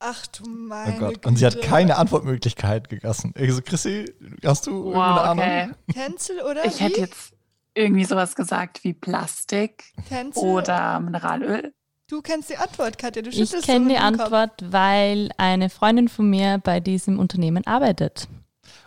Ach 0.00 0.26
du 0.28 0.48
meine 0.48 0.96
Oh 0.96 0.98
Gott. 0.98 1.14
Güte. 1.14 1.28
Und 1.28 1.36
sie 1.36 1.46
hat 1.46 1.60
keine 1.62 1.96
Antwortmöglichkeit 1.96 2.88
gegessen. 2.88 3.34
Also, 3.36 3.60
Chrissy, 3.62 4.12
hast 4.44 4.66
du 4.66 4.84
Wow, 4.86 4.94
irgendeine 4.94 5.30
okay. 5.42 5.62
Ahnung? 5.62 5.76
Tencel 5.92 6.40
oder 6.42 6.64
Ich 6.64 6.80
wie? 6.80 6.84
hätte 6.84 7.00
jetzt 7.00 7.34
irgendwie 7.74 8.04
sowas 8.04 8.34
gesagt 8.34 8.82
wie 8.82 8.94
Plastik 8.94 9.92
Tencel. 10.08 10.42
oder 10.42 10.98
Mineralöl. 11.00 11.72
Du 12.10 12.22
kennst 12.22 12.50
die 12.50 12.56
Antwort, 12.56 12.98
Katja. 12.98 13.22
Du 13.22 13.30
Ich 13.30 13.36
schüttelst 13.36 13.66
kenne 13.66 13.84
so 13.84 13.90
die. 13.90 13.96
Antwort, 13.96 14.50
weil 14.64 15.30
eine 15.38 15.70
Freundin 15.70 16.08
von 16.08 16.28
mir 16.28 16.58
bei 16.58 16.80
diesem 16.80 17.20
Unternehmen 17.20 17.64
arbeitet. 17.68 18.26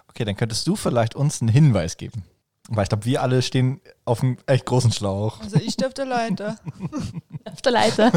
Okay, 0.10 0.26
dann 0.26 0.36
könntest 0.36 0.68
du 0.68 0.76
vielleicht 0.76 1.16
uns 1.16 1.42
einen 1.42 1.48
Hinweis 1.48 1.96
geben. 1.96 2.26
Weil 2.68 2.84
ich 2.84 2.90
glaube, 2.90 3.06
wir 3.06 3.22
alle 3.22 3.42
stehen 3.42 3.80
auf 4.04 4.24
einem 4.24 4.38
echt 4.46 4.66
großen 4.66 4.92
Schlauch. 4.92 5.40
Also 5.40 5.56
ich 5.56 5.72
stehe 5.72 5.88
auf 5.88 5.94
der 5.94 6.06
Leiter. 6.06 6.58
Auf 7.46 7.62
der 7.62 7.72
Leiter. 7.72 8.12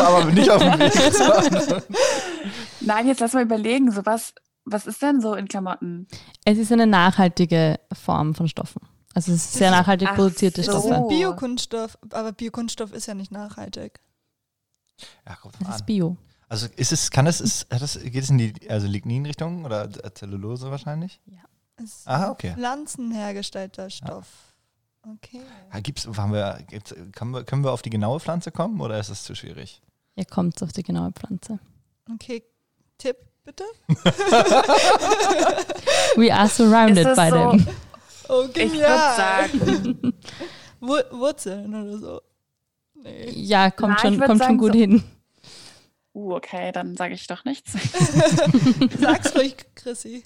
Aber 0.00 0.24
nicht 0.26 0.50
auf 0.50 0.62
dem 0.62 0.78
Weg. 0.78 1.84
Nein, 2.80 3.08
jetzt 3.08 3.18
lass 3.18 3.32
mal 3.32 3.42
überlegen, 3.42 3.90
so 3.90 4.06
was, 4.06 4.34
was 4.64 4.86
ist 4.86 5.02
denn 5.02 5.20
so 5.20 5.34
in 5.34 5.48
Klamotten? 5.48 6.06
es 6.44 6.58
ist 6.58 6.70
eine 6.70 6.86
nachhaltige 6.86 7.80
Form 7.92 8.36
von 8.36 8.46
Stoffen. 8.46 8.82
Also 9.14 9.32
es 9.32 9.44
ist 9.44 9.54
sehr 9.54 9.70
nachhaltig 9.70 10.08
Ach 10.10 10.14
produzierte 10.16 10.62
so. 10.62 10.72
Das 10.72 10.76
ist 10.84 10.86
Stoffe. 10.88 11.02
ein 11.02 11.08
Biokunststoff, 11.08 11.98
aber 12.10 12.32
Biokunststoff 12.32 12.92
ist 12.92 13.06
ja 13.06 13.14
nicht 13.14 13.32
nachhaltig. 13.32 14.00
Ja, 15.26 15.34
kommt 15.36 15.54
Das 15.54 15.60
drauf 15.62 15.74
ist 15.74 15.80
an. 15.80 15.86
Bio. 15.86 16.16
Also 16.48 16.66
ist 16.76 16.92
es, 16.92 17.10
kann 17.10 17.26
es, 17.26 17.40
ist, 17.40 17.66
hat 17.72 17.80
das, 17.82 17.98
geht 18.00 18.22
es 18.22 18.30
in 18.30 18.38
die 18.38 18.52
also 18.68 18.86
Lignin-Richtung 18.86 19.64
oder 19.64 19.88
Zellulose 20.14 20.70
wahrscheinlich? 20.70 21.20
Es 21.76 21.84
ist 21.84 22.06
Aha, 22.08 22.24
ein 22.26 22.30
okay. 22.30 22.52
pflanzenhergestellter 22.54 23.88
Stoff. 23.90 24.26
Okay. 25.02 25.40
Ja, 25.72 25.80
gibt's, 25.80 26.06
haben 26.06 26.32
wir, 26.32 26.58
gibt's, 26.68 26.94
können, 27.12 27.30
wir, 27.30 27.44
können 27.44 27.64
wir 27.64 27.72
auf 27.72 27.82
die 27.82 27.90
genaue 27.90 28.20
Pflanze 28.20 28.50
kommen 28.52 28.80
oder 28.80 28.98
ist 29.00 29.08
es 29.08 29.24
zu 29.24 29.34
schwierig? 29.34 29.80
Hier 30.14 30.24
kommt 30.26 30.56
es 30.56 30.62
auf 30.62 30.72
die 30.72 30.82
genaue 30.82 31.12
Pflanze. 31.12 31.58
Okay. 32.12 32.42
Tipp, 32.98 33.16
bitte? 33.44 33.64
We 36.16 36.30
are 36.34 36.48
surrounded 36.48 37.16
by 37.16 37.30
so- 37.30 37.50
them. 37.52 37.66
Oh, 38.30 38.42
Ich 38.48 38.56
würde 38.56 38.70
genial. 38.70 39.16
sagen, 39.16 40.12
Wur 40.80 41.04
Wurzeln 41.10 41.74
oder 41.74 41.98
so. 41.98 42.20
Nee. 42.94 43.30
Ja, 43.30 43.70
kommt 43.70 43.94
Na, 43.94 43.98
schon, 43.98 44.20
kommt 44.20 44.44
schon 44.44 44.58
gut 44.58 44.72
so- 44.72 44.78
hin. 44.78 45.02
uh, 46.14 46.34
okay, 46.34 46.70
dann 46.72 46.96
sage 46.96 47.14
ich 47.14 47.26
doch 47.26 47.44
nichts. 47.44 47.72
Sag's 49.00 49.34
ruhig, 49.36 49.56
Chrissy. 49.74 50.24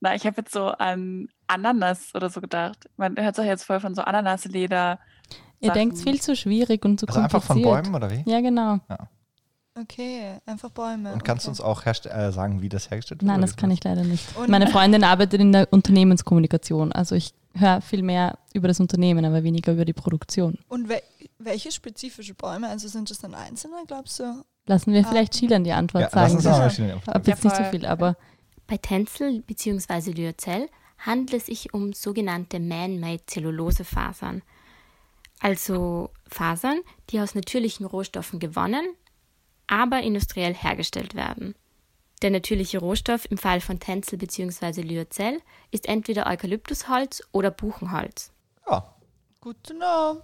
Na, 0.00 0.14
ich 0.14 0.26
habe 0.26 0.36
jetzt 0.42 0.52
so 0.52 0.66
an 0.66 1.28
Ananas 1.46 2.14
oder 2.14 2.30
so 2.30 2.40
gedacht. 2.40 2.88
Man 2.96 3.16
hört 3.16 3.38
doch 3.38 3.44
jetzt 3.44 3.64
voll 3.64 3.80
von 3.80 3.94
so 3.94 4.02
Ananasleder. 4.02 4.98
Ihr 5.60 5.72
denkt 5.72 5.98
viel 5.98 6.20
zu 6.20 6.36
schwierig 6.36 6.84
und 6.84 7.00
zu 7.00 7.06
Also 7.08 7.20
einfach 7.20 7.42
von 7.42 7.56
kompliziert. 7.62 7.84
Bäumen 7.84 7.94
oder 7.96 8.10
wie? 8.10 8.30
Ja, 8.30 8.40
genau. 8.40 8.78
Okay, 9.82 10.38
einfach 10.46 10.70
Bäume. 10.70 11.12
Und 11.12 11.24
kannst 11.24 11.46
du 11.46 11.50
okay. 11.50 11.52
uns 11.52 11.60
auch 11.60 11.84
herst- 11.84 12.06
äh, 12.06 12.32
sagen, 12.32 12.62
wie 12.62 12.68
das 12.68 12.90
hergestellt 12.90 13.20
wird? 13.22 13.26
Nein, 13.28 13.40
das 13.40 13.56
kann 13.56 13.70
ich 13.70 13.82
leider 13.84 14.02
nicht. 14.04 14.24
Und- 14.36 14.48
Meine 14.48 14.66
Freundin 14.68 15.04
arbeitet 15.04 15.40
in 15.40 15.52
der 15.52 15.68
Unternehmenskommunikation. 15.72 16.92
Also 16.92 17.14
ich 17.14 17.32
höre 17.54 17.80
viel 17.80 18.02
mehr 18.02 18.38
über 18.54 18.68
das 18.68 18.80
Unternehmen, 18.80 19.24
aber 19.24 19.42
weniger 19.44 19.72
über 19.72 19.84
die 19.84 19.92
Produktion. 19.92 20.58
Und 20.68 20.88
wel 20.88 21.02
welche 21.40 21.70
spezifische 21.70 22.34
Bäume? 22.34 22.68
Also 22.68 22.88
sind 22.88 23.10
das 23.10 23.18
dann 23.20 23.34
einzelne, 23.34 23.76
glaubst 23.86 24.18
du? 24.18 24.42
Lassen 24.66 24.92
wir 24.92 25.00
Ah. 25.00 25.08
vielleicht 25.08 25.36
Schilan 25.36 25.62
die 25.62 25.72
Antwort 25.72 26.02
Ja, 26.02 26.08
lass 26.12 26.32
sagen. 26.32 26.34
uns 26.34 26.44
mal 26.44 26.88
Ja. 26.88 26.94
Antworten. 26.94 27.14
habe 27.14 27.30
jetzt 27.30 27.44
Ja, 27.44 27.50
nicht 27.50 27.56
so 27.56 27.64
viel, 27.70 27.86
aber 27.86 28.16
Bei 28.66 28.76
Tencel 28.76 29.40
bzw. 29.42 30.10
Lyocell 30.10 30.68
handelt 30.98 31.32
es 31.34 31.46
sich 31.46 31.72
um 31.72 31.92
sogenannte 31.92 32.58
Man-Made 32.60 33.22
Zellulosefasern. 33.26 34.42
Also 35.40 36.10
Fasern, 36.26 36.80
die 37.10 37.20
aus 37.20 37.34
natürlichen 37.34 37.86
Rohstoffen 37.86 38.40
gewonnen, 38.40 38.84
aber 39.68 40.00
industriell 40.02 40.54
hergestellt 40.54 41.14
werden. 41.14 41.54
Der 42.22 42.30
natürliche 42.30 42.78
Rohstoff 42.78 43.30
im 43.30 43.38
Fall 43.38 43.60
von 43.60 43.78
Tencel 43.78 44.18
bzw. 44.18 44.82
Lyocell 44.82 45.40
ist 45.70 45.88
entweder 45.88 46.26
Eukalyptusholz 46.26 47.22
oder 47.30 47.50
Buchenholz. 47.52 48.32
Ja. 48.68 48.94
Good 49.40 49.62
to 49.62 49.74
know. 49.74 50.20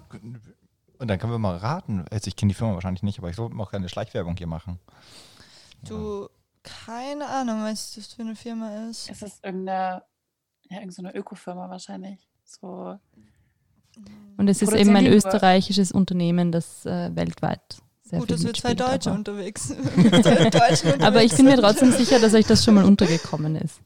Und 0.98 1.08
dann 1.08 1.18
können 1.18 1.32
wir 1.32 1.38
mal 1.38 1.56
raten. 1.56 2.04
Also 2.10 2.26
ich 2.26 2.34
kenne 2.34 2.50
die 2.50 2.54
Firma 2.54 2.74
wahrscheinlich 2.74 3.04
nicht, 3.04 3.18
aber 3.18 3.30
ich 3.30 3.38
wollte 3.38 3.56
auch 3.56 3.70
keine 3.70 3.88
Schleichwerbung 3.88 4.36
hier 4.36 4.48
machen. 4.48 4.80
Du, 5.84 6.28
keine 6.64 7.28
Ahnung, 7.28 7.62
was 7.62 7.94
das 7.94 8.14
für 8.14 8.22
eine 8.22 8.34
Firma 8.34 8.88
ist. 8.88 9.08
Es 9.08 9.22
ist 9.22 9.44
irgendeine, 9.44 10.02
ja, 10.68 10.80
irgendeine 10.80 11.14
Ökofirma 11.14 11.68
wahrscheinlich. 11.70 12.28
So, 12.44 12.98
und 14.36 14.48
es 14.48 14.62
ist 14.62 14.72
eben 14.72 14.94
ein 14.96 15.06
österreichisches 15.06 15.92
Unternehmen, 15.92 16.50
das 16.50 16.84
äh, 16.86 17.14
weltweit 17.14 17.78
sehr 18.14 18.20
Gut, 18.20 18.28
viel 18.28 18.36
dass 18.36 18.44
wir 18.46 18.54
zwei 18.54 18.74
Deutsche 18.74 19.10
aber- 19.10 19.18
unterwegs 19.18 19.70
unterwegs 19.96 20.84
Aber 21.00 21.22
ich 21.22 21.34
bin 21.36 21.44
mir 21.46 21.52
sind. 21.52 21.60
trotzdem 21.60 21.92
sicher, 21.92 22.18
dass 22.20 22.34
euch 22.34 22.46
das 22.46 22.64
schon 22.64 22.74
mal 22.74 22.84
untergekommen 22.84 23.56
ist. 23.56 23.80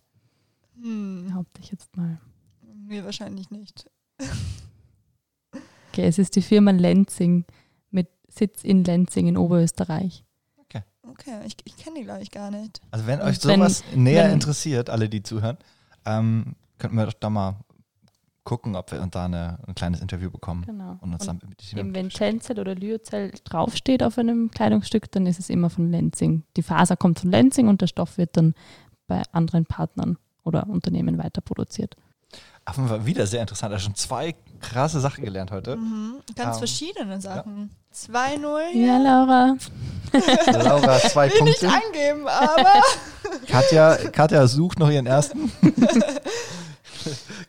Hm, 0.81 1.27
Behaupte 1.29 1.61
ich 1.63 1.71
jetzt 1.71 1.97
mal. 1.97 2.19
mir 2.87 3.05
wahrscheinlich 3.05 3.51
nicht. 3.51 3.87
Okay, 5.93 6.07
es 6.07 6.19
ist 6.19 6.37
die 6.37 6.43
Firma 6.43 6.71
Lenzing 6.71 7.45
mit 7.91 8.09
Sitz 8.29 8.63
in 8.65 8.85
Lenzing 8.85 9.27
in 9.29 9.37
Oberösterreich. 9.37 10.25
Okay, 11.11 11.33
ich, 11.47 11.57
ich 11.65 11.77
kenne 11.79 11.99
die, 12.01 12.05
glaube 12.05 12.23
ich, 12.23 12.31
gar 12.31 12.51
nicht. 12.51 12.81
Also 12.91 13.07
wenn 13.07 13.21
Und 13.21 13.27
euch 13.27 13.45
wenn- 13.47 13.59
sowas 13.61 13.83
näher 13.95 14.25
wenn- 14.25 14.35
interessiert, 14.35 14.91
alle, 14.91 15.09
die 15.09 15.23
zuhören, 15.23 15.57
ähm, 16.05 16.55
könnten 16.79 16.97
wir 16.97 17.07
doch 17.07 17.15
da 17.15 17.31
mal 17.31 17.57
gucken, 18.49 18.77
ob 18.77 18.91
wir 18.93 19.07
da 19.11 19.27
eine, 19.27 19.59
ein 19.67 19.75
kleines 19.75 20.01
Interview 20.01 20.31
bekommen 20.31 20.65
Genau. 20.65 20.97
und 21.03 21.13
uns 21.13 21.29
Und 21.29 21.43
dann 21.43 21.49
mit 21.51 21.73
dem 21.73 21.79
eben 21.79 21.95
wenn 21.95 22.09
Tencel 22.09 22.59
oder 22.59 22.75
Lyocell 22.75 23.33
draufsteht 23.45 24.03
auf 24.03 24.17
einem 24.17 24.51
Kleidungsstück, 24.51 25.13
dann 25.13 25.27
ist 25.27 25.39
es 25.39 25.51
immer 25.51 25.69
von 25.69 25.91
Lenzing. 25.91 26.45
Die 26.57 26.63
Faser 26.63 26.97
kommt 26.97 27.21
von 27.21 27.31
Lenzing 27.31 27.69
und 27.69 27.83
der 27.83 27.87
Stoff 27.89 28.17
wird 28.17 28.37
dann 28.39 28.55
bei 29.07 29.23
anderen 29.33 29.67
Partnern 29.67 30.17
oder 30.45 30.67
Unternehmen 30.67 31.19
weiter 31.19 31.43
produziert. 31.43 31.95
Auf 32.65 32.77
jeden 32.77 32.89
Fall 32.89 33.05
wieder 33.07 33.27
sehr 33.27 33.41
interessant. 33.43 33.73
Also 33.73 33.85
schon 33.87 33.95
zwei 33.95 34.35
krasse 34.61 35.01
Sachen 35.01 35.25
gelernt 35.25 35.51
heute. 35.51 35.77
Mhm. 35.77 36.15
Ganz 36.35 36.57
Ähm, 36.57 36.59
verschiedene 36.59 37.21
Sachen. 37.21 37.71
2-0 37.95 38.67
hier. 38.73 38.87
Ja, 38.87 38.99
Laura. 38.99 39.57
Laura, 40.53 40.99
zwei 41.01 41.31
Will 41.33 41.43
nicht 41.43 41.61
Punkte. 41.61 41.77
angeben, 41.87 42.29
aber 42.29 42.83
Katja, 43.47 43.97
Katja 44.11 44.47
sucht 44.47 44.79
noch 44.79 44.91
ihren 44.91 45.07
ersten. 45.07 45.51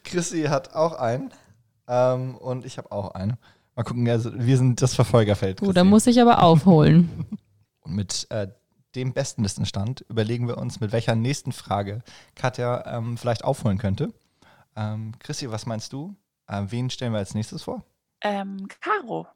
Chrissy 0.10 0.44
hat 0.44 0.74
auch 0.76 0.94
einen. 0.94 1.32
Ähm, 1.88 2.36
und 2.36 2.66
ich 2.66 2.78
habe 2.78 2.92
auch 2.92 3.12
einen. 3.12 3.38
Mal 3.76 3.84
gucken, 3.84 4.08
also 4.10 4.32
wir 4.34 4.58
sind 4.58 4.82
das 4.82 4.96
Verfolgerfeld. 4.96 5.62
Gut, 5.62 5.78
da 5.78 5.84
muss 5.84 6.08
ich 6.08 6.22
aber 6.22 6.44
aufholen. 6.44 7.26
Und 7.82 7.96
mit 7.96 8.28
äh, 8.30 8.48
dem 8.96 9.14
besten 9.14 9.44
Listenstand 9.44 10.02
überlegen 10.10 10.48
wir 10.48 10.58
uns, 10.58 10.80
mit 10.82 10.92
welcher 10.92 11.16
nächsten 11.16 11.52
Frage 11.54 12.02
Katja 12.36 12.86
ähm, 12.98 13.18
vielleicht 13.18 13.44
aufholen 13.44 13.78
könnte. 13.78 14.14
Ähm, 14.76 15.14
Chrissy, 15.20 15.50
was 15.50 15.66
meinst 15.66 15.94
du? 15.94 16.16
Äh, 16.48 16.64
wen 16.68 16.90
stellen 16.90 17.14
wir 17.14 17.20
als 17.20 17.34
nächstes 17.34 17.64
vor? 17.64 17.84
ähm, 18.22 18.68
Caro. 18.82 19.28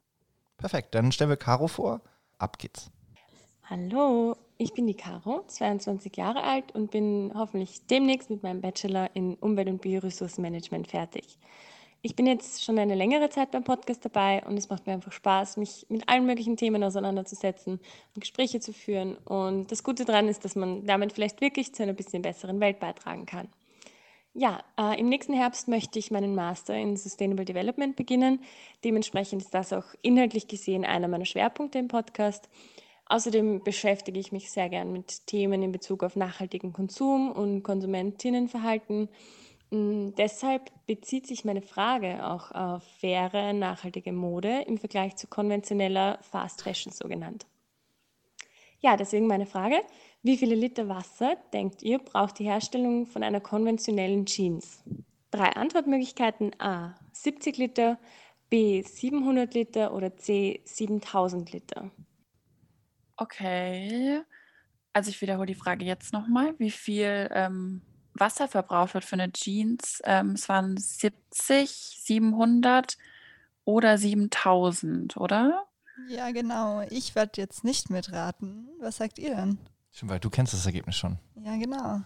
Perfekt, 0.58 0.94
dann 0.94 1.10
stellen 1.10 1.30
wir 1.30 1.36
Caro 1.36 1.68
vor. 1.68 2.00
Ab 2.38 2.58
geht's. 2.58 2.90
Hallo, 3.64 4.36
ich 4.58 4.72
bin 4.72 4.86
die 4.86 4.94
Caro, 4.94 5.44
22 5.46 6.16
Jahre 6.16 6.42
alt 6.42 6.74
und 6.74 6.90
bin 6.90 7.32
hoffentlich 7.34 7.86
demnächst 7.86 8.30
mit 8.30 8.42
meinem 8.42 8.60
Bachelor 8.60 9.10
in 9.14 9.34
Umwelt- 9.34 9.68
und 9.68 9.80
Bioressourcenmanagement 9.80 10.88
fertig. 10.88 11.38
Ich 12.02 12.14
bin 12.14 12.26
jetzt 12.26 12.62
schon 12.62 12.78
eine 12.78 12.94
längere 12.94 13.30
Zeit 13.30 13.50
beim 13.50 13.64
Podcast 13.64 14.04
dabei 14.04 14.44
und 14.46 14.58
es 14.58 14.68
macht 14.68 14.86
mir 14.86 14.92
einfach 14.92 15.10
Spaß, 15.10 15.56
mich 15.56 15.86
mit 15.88 16.06
allen 16.06 16.26
möglichen 16.26 16.56
Themen 16.56 16.84
auseinanderzusetzen 16.84 17.80
und 18.14 18.20
Gespräche 18.20 18.60
zu 18.60 18.74
führen. 18.74 19.16
Und 19.24 19.72
das 19.72 19.82
Gute 19.82 20.04
daran 20.04 20.28
ist, 20.28 20.44
dass 20.44 20.54
man 20.54 20.86
damit 20.86 21.14
vielleicht 21.14 21.40
wirklich 21.40 21.74
zu 21.74 21.82
einer 21.82 21.94
bisschen 21.94 22.20
besseren 22.20 22.60
Welt 22.60 22.78
beitragen 22.78 23.24
kann. 23.24 23.48
Ja, 24.34 24.62
äh, 24.76 25.00
im 25.00 25.08
nächsten 25.08 25.32
Herbst 25.32 25.68
möchte 25.68 25.98
ich 25.98 26.10
meinen 26.10 26.34
Master 26.34 26.74
in 26.74 26.96
Sustainable 26.96 27.44
Development 27.44 27.94
beginnen. 27.96 28.40
Dementsprechend 28.84 29.40
ist 29.40 29.54
das 29.54 29.72
auch 29.72 29.86
inhaltlich 30.02 30.46
gesehen 30.46 30.84
einer 30.84 31.08
meiner 31.08 31.24
Schwerpunkte 31.24 31.78
im 31.78 31.88
Podcast. 31.88 32.48
Außerdem 33.06 33.62
beschäftige 33.62 34.18
ich 34.18 34.32
mich 34.32 34.50
sehr 34.50 34.68
gern 34.68 34.92
mit 34.92 35.26
Themen 35.26 35.62
in 35.62 35.72
Bezug 35.72 36.02
auf 36.02 36.16
nachhaltigen 36.16 36.72
Konsum 36.72 37.30
und 37.32 37.62
Konsumentinnenverhalten. 37.62 39.08
Mm, 39.70 40.10
Deshalb 40.16 40.70
bezieht 40.86 41.26
sich 41.26 41.44
meine 41.44 41.62
Frage 41.62 42.26
auch 42.26 42.50
auf 42.52 42.82
faire, 43.00 43.52
nachhaltige 43.52 44.12
Mode 44.12 44.62
im 44.66 44.78
Vergleich 44.78 45.16
zu 45.16 45.26
konventioneller 45.26 46.18
Fast 46.22 46.62
Fashion 46.62 46.92
so 46.92 47.08
genannt. 47.08 47.46
Ja, 48.80 48.96
deswegen 48.96 49.26
meine 49.26 49.46
Frage, 49.46 49.82
Wie 50.22 50.38
viele 50.38 50.54
Liter 50.54 50.88
Wasser, 50.88 51.36
denkt 51.52 51.82
ihr, 51.82 51.98
braucht 51.98 52.38
die 52.38 52.44
Herstellung 52.44 53.06
von 53.06 53.22
einer 53.22 53.40
konventionellen 53.40 54.24
Jeans? 54.26 54.82
Drei 55.30 55.50
Antwortmöglichkeiten. 55.50 56.52
A. 56.60 56.94
70 57.12 57.58
Liter, 57.58 57.98
B. 58.48 58.82
700 58.82 59.52
Liter 59.54 59.92
oder 59.94 60.16
C. 60.16 60.60
7000 60.64 61.52
Liter. 61.52 61.90
Okay. 63.16 64.22
Also 64.92 65.10
ich 65.10 65.20
wiederhole 65.20 65.46
die 65.46 65.54
Frage 65.54 65.84
jetzt 65.84 66.12
nochmal. 66.12 66.54
Wie 66.58 66.70
viel 66.70 67.28
ähm, 67.32 67.82
Wasser 68.14 68.48
verbraucht 68.48 68.94
wird 68.94 69.04
für 69.04 69.14
eine 69.14 69.32
Jeans? 69.32 70.00
Ähm, 70.04 70.30
es 70.32 70.48
waren 70.48 70.76
70, 70.76 71.70
700 71.70 72.96
oder 73.64 73.98
7000, 73.98 75.16
oder? 75.16 75.66
Ja, 76.08 76.30
genau. 76.32 76.82
Ich 76.90 77.14
werde 77.14 77.40
jetzt 77.40 77.64
nicht 77.64 77.90
mitraten. 77.90 78.68
Was 78.80 78.96
sagt 78.98 79.18
ihr 79.18 79.34
denn? 79.34 79.58
Stimmt, 79.92 80.10
weil 80.12 80.20
du 80.20 80.30
kennst 80.30 80.52
das 80.52 80.66
Ergebnis 80.66 80.96
schon. 80.96 81.18
Ja, 81.36 81.56
genau. 81.56 82.00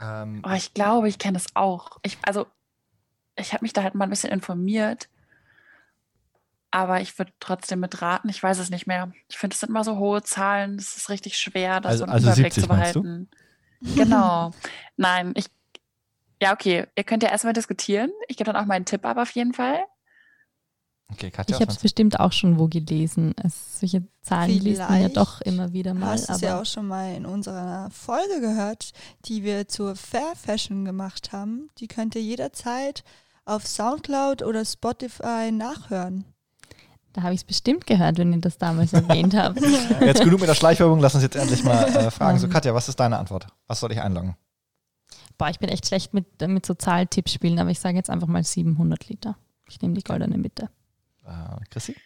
Ähm, 0.00 0.42
Oh, 0.46 0.52
ich 0.52 0.74
glaube, 0.74 1.08
ich 1.08 1.18
kenne 1.18 1.34
das 1.34 1.46
auch. 1.54 1.98
Ich, 2.02 2.18
also, 2.22 2.46
ich 3.36 3.52
habe 3.52 3.64
mich 3.64 3.72
da 3.72 3.82
halt 3.82 3.94
mal 3.94 4.04
ein 4.04 4.10
bisschen 4.10 4.32
informiert. 4.32 5.08
Aber 6.72 7.00
ich 7.02 7.16
würde 7.18 7.32
trotzdem 7.38 7.80
mitraten. 7.80 8.28
Ich 8.30 8.42
weiß 8.42 8.58
es 8.58 8.70
nicht 8.70 8.86
mehr. 8.86 9.12
Ich 9.28 9.36
finde, 9.38 9.54
es 9.54 9.60
sind 9.60 9.68
immer 9.68 9.84
so 9.84 9.98
hohe 9.98 10.22
Zahlen. 10.22 10.76
Es 10.76 10.96
ist 10.96 11.10
richtig 11.10 11.36
schwer, 11.38 11.80
das 11.80 11.90
Also- 11.92 11.98
so 11.98 12.04
einen 12.04 12.12
also 12.14 12.26
Überblick 12.28 12.52
70 12.54 12.62
zu 12.62 12.68
behalten. 12.68 13.30
Genau. 13.94 14.52
Nein, 14.96 15.32
ich. 15.36 15.46
Ja, 16.40 16.52
okay. 16.52 16.86
Ihr 16.96 17.04
könnt 17.04 17.22
ja 17.22 17.28
erstmal 17.28 17.52
diskutieren. 17.52 18.10
Ich 18.28 18.36
gebe 18.36 18.50
dann 18.50 18.60
auch 18.60 18.66
meinen 18.66 18.84
Tipp 18.84 19.04
ab 19.04 19.16
auf 19.18 19.30
jeden 19.32 19.52
Fall. 19.54 19.84
okay, 21.10 21.30
Katja, 21.30 21.56
Ich 21.56 21.60
habe 21.60 21.70
es 21.72 21.78
bestimmt 21.78 22.18
auch 22.18 22.32
schon 22.32 22.58
wo 22.58 22.68
gelesen. 22.68 23.34
Es, 23.44 23.80
solche 23.80 24.06
Zahlen 24.22 24.50
liest 24.50 24.80
man 24.80 24.92
ja 24.92 24.96
Vielleicht 24.96 25.16
doch 25.18 25.40
immer 25.42 25.72
wieder 25.72 25.92
mal. 25.94 26.12
Hast 26.12 26.28
du 26.30 26.32
es 26.32 26.40
ja 26.40 26.52
Aber 26.54 26.62
auch 26.62 26.66
schon 26.66 26.86
mal 26.86 27.14
in 27.14 27.26
unserer 27.26 27.90
Folge 27.90 28.40
gehört, 28.40 28.92
die 29.26 29.44
wir 29.44 29.68
zur 29.68 29.94
Fair 29.94 30.32
Fashion 30.36 30.84
gemacht 30.84 31.32
haben. 31.32 31.68
Die 31.78 31.86
könnt 31.88 32.14
ihr 32.14 32.22
jederzeit 32.22 33.04
auf 33.44 33.66
Soundcloud 33.66 34.42
oder 34.42 34.64
Spotify 34.64 35.50
nachhören. 35.52 36.24
Da 37.12 37.22
habe 37.22 37.34
ich 37.34 37.40
es 37.40 37.44
bestimmt 37.44 37.86
gehört, 37.86 38.18
wenn 38.18 38.32
ihr 38.32 38.40
das 38.40 38.58
damals 38.58 38.92
erwähnt 38.92 39.34
habt. 39.34 39.60
Jetzt 40.00 40.22
genug 40.22 40.40
mit 40.40 40.48
der 40.48 40.54
Schleichwerbung, 40.54 41.00
lass 41.00 41.14
uns 41.14 41.24
jetzt 41.24 41.36
endlich 41.36 41.62
mal 41.62 41.84
äh, 41.84 42.10
fragen. 42.10 42.38
So. 42.38 42.48
Katja, 42.48 42.74
was 42.74 42.88
ist 42.88 42.98
deine 42.98 43.18
Antwort? 43.18 43.46
Was 43.66 43.80
soll 43.80 43.92
ich 43.92 44.00
einloggen? 44.00 44.36
Boah, 45.36 45.48
ich 45.48 45.58
bin 45.58 45.68
echt 45.68 45.86
schlecht 45.86 46.14
mit, 46.14 46.40
mit 46.40 46.64
so 46.64 46.74
Zahltippspielen, 46.74 47.58
aber 47.58 47.70
ich 47.70 47.80
sage 47.80 47.96
jetzt 47.96 48.10
einfach 48.10 48.28
mal 48.28 48.44
700 48.44 49.08
Liter. 49.08 49.36
Ich 49.68 49.80
nehme 49.80 49.94
die 49.94 50.02
goldene 50.02 50.38
Mitte. 50.38 50.70
Äh, 51.24 51.64
Chrissy? 51.70 51.96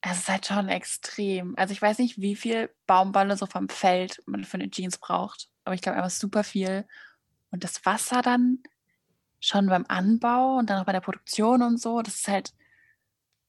Es 0.00 0.18
ist 0.18 0.28
halt 0.28 0.46
schon 0.46 0.68
extrem. 0.68 1.54
Also 1.56 1.72
ich 1.72 1.82
weiß 1.82 1.98
nicht, 1.98 2.20
wie 2.20 2.36
viel 2.36 2.70
Baumwolle 2.86 3.36
so 3.36 3.46
vom 3.46 3.68
Feld 3.68 4.22
man 4.26 4.44
für 4.44 4.58
eine 4.58 4.70
Jeans 4.70 4.98
braucht. 4.98 5.48
Aber 5.64 5.74
ich 5.74 5.80
glaube 5.80 5.98
einfach 5.98 6.10
super 6.10 6.44
viel. 6.44 6.86
Und 7.50 7.64
das 7.64 7.84
Wasser 7.84 8.22
dann 8.22 8.58
schon 9.40 9.66
beim 9.66 9.84
Anbau 9.88 10.56
und 10.58 10.70
dann 10.70 10.80
auch 10.80 10.86
bei 10.86 10.92
der 10.92 11.00
Produktion 11.00 11.62
und 11.62 11.80
so, 11.80 12.02
das 12.02 12.16
ist 12.16 12.28
halt, 12.28 12.52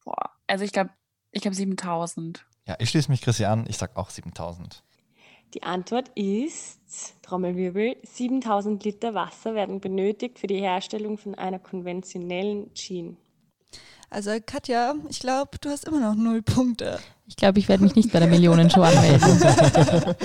boah, 0.04 0.37
also 0.48 0.64
ich 0.64 0.72
glaube, 0.72 0.90
ich 1.32 1.42
glaube 1.42 1.56
7000. 1.56 2.46
Ja, 2.68 2.76
ich 2.80 2.90
schließe 2.90 3.10
mich 3.12 3.22
Chrissy 3.22 3.46
an. 3.46 3.66
Ich 3.68 3.78
sag 3.78 3.96
auch 3.96 4.10
7000. 4.10 4.84
Die 5.54 5.64
Antwort 5.64 6.10
ist, 6.16 6.80
Trommelwirbel, 7.22 7.96
7000 8.04 8.84
Liter 8.84 9.14
Wasser 9.14 9.56
werden 9.56 9.80
benötigt 9.80 10.40
für 10.40 10.48
die 10.48 10.60
Herstellung 10.60 11.18
von 11.18 11.36
einer 11.36 11.60
konventionellen 11.60 12.74
Jeans. 12.74 13.18
Also 14.10 14.32
Katja, 14.46 14.96
ich 15.10 15.20
glaube, 15.20 15.58
du 15.60 15.70
hast 15.70 15.86
immer 15.86 16.00
noch 16.00 16.16
null 16.16 16.42
Punkte. 16.42 17.00
Ich 17.28 17.36
glaube, 17.36 17.60
ich 17.60 17.68
werde 17.68 17.84
mich 17.84 17.96
nicht 17.96 18.12
bei 18.14 18.20
der 18.20 18.28
Millionenshow 18.28 18.82
anmelden. 18.82 19.42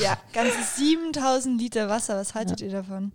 Ja, 0.00 0.16
ganze 0.32 0.62
7000 0.76 1.60
Liter 1.60 1.88
Wasser. 1.88 2.16
Was 2.16 2.34
haltet 2.34 2.60
ihr 2.60 2.70
davon? 2.70 3.12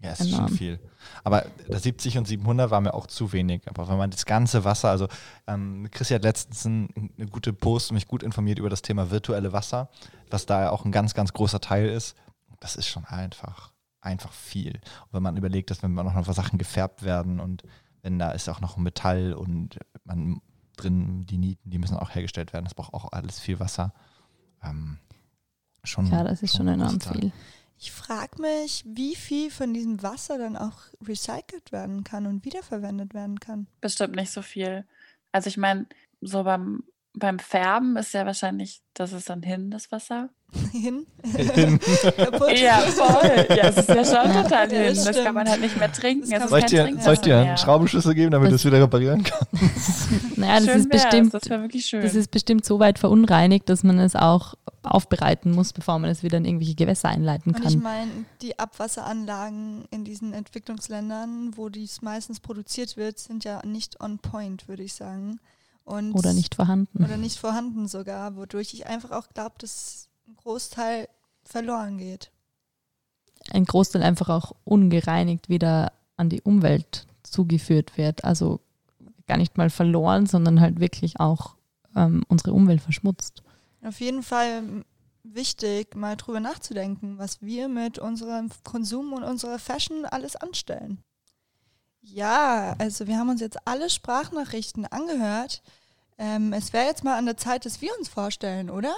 Ja, 0.00 0.10
es 0.10 0.20
ist 0.20 0.30
schon 0.30 0.38
Enorm. 0.40 0.56
viel. 0.56 0.78
Aber 1.24 1.44
das 1.68 1.82
70 1.82 2.18
und 2.18 2.28
700 2.28 2.70
war 2.70 2.80
mir 2.80 2.94
auch 2.94 3.08
zu 3.08 3.32
wenig. 3.32 3.62
Aber 3.66 3.88
wenn 3.88 3.98
man 3.98 4.10
das 4.10 4.26
ganze 4.26 4.64
Wasser, 4.64 4.90
also 4.90 5.08
ähm, 5.48 5.88
Chrissy 5.90 6.14
hat 6.14 6.22
letztens 6.22 6.64
ein, 6.64 7.12
eine 7.16 7.26
gute 7.26 7.52
Post, 7.52 7.90
mich 7.92 8.06
gut 8.06 8.22
informiert 8.22 8.60
über 8.60 8.70
das 8.70 8.82
Thema 8.82 9.10
virtuelle 9.10 9.52
Wasser, 9.52 9.88
was 10.30 10.46
da 10.46 10.62
ja 10.62 10.70
auch 10.70 10.84
ein 10.84 10.92
ganz, 10.92 11.14
ganz 11.14 11.32
großer 11.32 11.60
Teil 11.60 11.88
ist. 11.88 12.16
Das 12.60 12.76
ist 12.76 12.86
schon 12.86 13.04
einfach, 13.06 13.72
einfach 14.00 14.32
viel. 14.32 14.74
Und 14.76 15.12
wenn 15.12 15.22
man 15.22 15.36
überlegt, 15.36 15.70
dass 15.70 15.82
wenn 15.82 15.92
man 15.92 16.06
noch 16.06 16.32
Sachen 16.32 16.58
gefärbt 16.58 17.02
werden 17.02 17.40
und 17.40 17.64
wenn 18.02 18.20
da 18.20 18.30
ist 18.30 18.48
auch 18.48 18.60
noch 18.60 18.76
Metall 18.76 19.32
und 19.32 19.78
man 20.04 20.40
drin, 20.76 21.26
die 21.26 21.38
Nieten, 21.38 21.70
die 21.70 21.78
müssen 21.78 21.96
auch 21.96 22.14
hergestellt 22.14 22.52
werden, 22.52 22.64
das 22.64 22.74
braucht 22.74 22.94
auch 22.94 23.10
alles 23.10 23.40
viel 23.40 23.58
Wasser. 23.58 23.92
Ähm, 24.62 24.98
schon, 25.82 26.06
Ja, 26.06 26.22
das 26.22 26.42
ist 26.42 26.56
schon 26.56 26.68
ein 26.68 26.80
enorm 26.80 27.00
viel. 27.00 27.32
Ich 27.80 27.92
frage 27.92 28.42
mich, 28.42 28.82
wie 28.86 29.14
viel 29.14 29.50
von 29.50 29.72
diesem 29.72 30.02
Wasser 30.02 30.36
dann 30.36 30.56
auch 30.56 30.80
recycelt 31.00 31.70
werden 31.70 32.02
kann 32.02 32.26
und 32.26 32.44
wiederverwendet 32.44 33.14
werden 33.14 33.38
kann. 33.38 33.68
Bestimmt 33.80 34.16
nicht 34.16 34.32
so 34.32 34.42
viel. 34.42 34.84
Also 35.30 35.48
ich 35.48 35.56
meine, 35.56 35.86
so 36.20 36.42
beim, 36.42 36.82
beim 37.14 37.38
Färben 37.38 37.96
ist 37.96 38.12
ja 38.14 38.24
wahrscheinlich, 38.26 38.80
das 38.94 39.12
ist 39.12 39.28
dann 39.28 39.42
hin, 39.42 39.70
das 39.70 39.90
Wasser. 39.90 40.28
Hin? 40.72 41.06
Kaputt. 42.16 42.58
Ja, 42.58 42.78
voll. 42.78 43.46
Ja, 43.50 43.68
es 43.68 43.76
ist 43.76 43.88
ja 43.88 44.04
schon 44.04 44.32
total 44.42 44.72
Ja, 44.72 44.78
hin. 44.78 44.94
das 44.94 45.04
Das, 45.04 45.22
kann 45.22 45.34
man 45.34 45.46
halt 45.48 45.60
nicht 45.60 45.76
mehr 45.76 45.92
trinken. 45.92 46.30
Kann 46.30 46.48
Soll 46.48 46.60
ich 46.60 46.64
dir, 46.66 46.96
soll 47.00 47.14
ich 47.14 47.20
dir 47.20 47.36
einen. 47.38 47.58
Schraubenschlüssel 47.58 48.14
geben, 48.14 48.30
damit 48.30 48.50
du 48.50 48.54
es 48.54 48.64
wieder 48.64 48.80
reparieren 48.80 49.24
kannst? 49.24 50.08
Naja, 50.36 50.54
das 50.60 50.64
Schön 50.66 50.78
ist 50.78 50.88
bestimmt, 50.88 51.34
Das 51.34 51.50
wäre 51.50 51.60
wirklich 51.62 51.84
schön. 51.86 52.00
das 52.00 52.14
ist 52.14 52.30
bestimmt 52.30 52.64
so 52.64 52.78
weit 52.78 52.98
verunreinigt, 52.98 53.68
dass 53.68 53.82
man 53.82 53.98
es 53.98 54.14
auch 54.16 54.54
aufbereiten 54.84 55.50
muss, 55.50 55.72
bevor 55.72 55.98
man 55.98 56.08
es 56.10 56.22
wieder 56.22 56.38
in 56.38 56.44
irgendwelche 56.44 56.76
Gewässer 56.76 57.08
einleiten 57.08 57.54
Und 57.54 57.58
ich 57.66 57.72
kann. 57.74 57.82
meine, 57.82 58.10
die 58.40 58.58
Abwasseranlagen 58.58 59.84
in 59.90 60.04
diesen 60.04 60.32
Entwicklungsländern, 60.32 61.52
wo 61.56 61.68
dies 61.68 62.00
meistens 62.00 62.40
produziert 62.40 62.96
wird, 62.96 63.18
sind 63.18 63.44
ja 63.44 63.60
nicht 63.66 64.00
on 64.00 64.18
point, 64.18 64.68
würde 64.68 64.84
ich 64.84 64.94
sagen. 64.94 65.40
Und 65.88 66.12
Oder 66.12 66.34
nicht 66.34 66.54
vorhanden. 66.54 67.02
Oder 67.02 67.16
nicht 67.16 67.38
vorhanden 67.38 67.88
sogar, 67.88 68.36
wodurch 68.36 68.74
ich 68.74 68.86
einfach 68.86 69.10
auch 69.10 69.30
glaube, 69.30 69.54
dass 69.58 70.08
ein 70.26 70.36
Großteil 70.36 71.08
verloren 71.44 71.96
geht. 71.96 72.30
Ein 73.52 73.64
Großteil 73.64 74.02
einfach 74.02 74.28
auch 74.28 74.54
ungereinigt 74.64 75.48
wieder 75.48 75.92
an 76.18 76.28
die 76.28 76.42
Umwelt 76.42 77.06
zugeführt 77.22 77.96
wird. 77.96 78.22
Also 78.24 78.60
gar 79.26 79.38
nicht 79.38 79.56
mal 79.56 79.70
verloren, 79.70 80.26
sondern 80.26 80.60
halt 80.60 80.78
wirklich 80.78 81.20
auch 81.20 81.54
ähm, 81.96 82.22
unsere 82.28 82.52
Umwelt 82.52 82.82
verschmutzt. 82.82 83.42
Auf 83.82 84.00
jeden 84.00 84.22
Fall 84.22 84.84
wichtig, 85.22 85.94
mal 85.96 86.16
drüber 86.16 86.40
nachzudenken, 86.40 87.16
was 87.16 87.40
wir 87.40 87.68
mit 87.68 87.98
unserem 87.98 88.50
Konsum 88.64 89.14
und 89.14 89.24
unserer 89.24 89.58
Fashion 89.58 90.04
alles 90.04 90.36
anstellen. 90.36 91.02
Ja, 92.00 92.74
also 92.78 93.06
wir 93.06 93.18
haben 93.18 93.28
uns 93.28 93.40
jetzt 93.40 93.58
alle 93.66 93.90
Sprachnachrichten 93.90 94.86
angehört. 94.86 95.62
Ähm, 96.18 96.52
es 96.52 96.72
wäre 96.72 96.86
jetzt 96.86 97.04
mal 97.04 97.16
an 97.16 97.26
der 97.26 97.36
Zeit, 97.36 97.64
dass 97.64 97.80
wir 97.80 97.96
uns 97.98 98.08
vorstellen, 98.08 98.70
oder? 98.70 98.94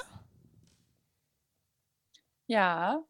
ja, 2.47 3.03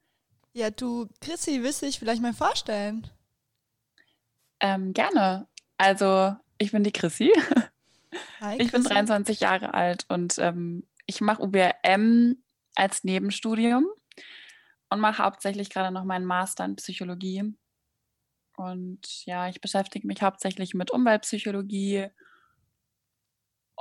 Ja, 0.52 0.70
du, 0.70 1.08
Chrissy, 1.20 1.62
willst 1.62 1.82
du 1.82 1.86
dich 1.86 1.98
vielleicht 1.98 2.22
mal 2.22 2.32
vorstellen? 2.32 3.08
ähm, 4.60 4.92
gerne. 4.92 5.48
Also, 5.78 6.36
ich 6.58 6.72
bin 6.72 6.84
die 6.84 6.92
Chrissy. 6.92 7.32
Hi, 8.40 8.58
Ich 8.58 8.70
bin 8.72 8.82
Chrissy. 8.82 8.88
23 8.88 9.40
Jahre 9.40 9.74
alt 9.74 10.06
und 10.08 10.38
ähm, 10.38 10.86
ich 11.06 11.20
mache 11.20 11.42
UBM 11.42 12.36
als 12.74 13.04
Nebenstudium 13.04 13.86
und 14.90 15.00
mache 15.00 15.22
hauptsächlich 15.22 15.70
gerade 15.70 15.92
noch 15.92 16.04
meinen 16.04 16.24
Master 16.26 16.64
in 16.64 16.76
Psychologie. 16.76 17.54
Und 18.56 19.24
ja, 19.26 19.48
ich 19.48 19.60
beschäftige 19.60 20.06
mich 20.06 20.22
hauptsächlich 20.22 20.74
mit 20.74 20.90
Umweltpsychologie. 20.90 22.08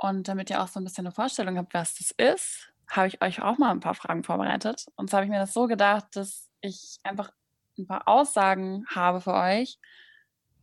Und 0.02 0.28
damit 0.28 0.48
ihr 0.48 0.62
auch 0.62 0.68
so 0.68 0.80
ein 0.80 0.84
bisschen 0.84 1.06
eine 1.06 1.14
Vorstellung 1.14 1.58
habt, 1.58 1.74
was 1.74 1.94
das 1.96 2.10
ist, 2.12 2.72
habe 2.88 3.08
ich 3.08 3.20
euch 3.20 3.42
auch 3.42 3.58
mal 3.58 3.70
ein 3.70 3.80
paar 3.80 3.94
Fragen 3.94 4.24
vorbereitet. 4.24 4.86
Und 4.96 5.10
zwar 5.10 5.18
habe 5.18 5.26
ich 5.26 5.30
mir 5.30 5.38
das 5.38 5.52
so 5.52 5.66
gedacht, 5.66 6.06
dass 6.16 6.48
ich 6.62 6.98
einfach 7.02 7.30
ein 7.78 7.86
paar 7.86 8.08
Aussagen 8.08 8.86
habe 8.88 9.20
für 9.20 9.34
euch 9.34 9.78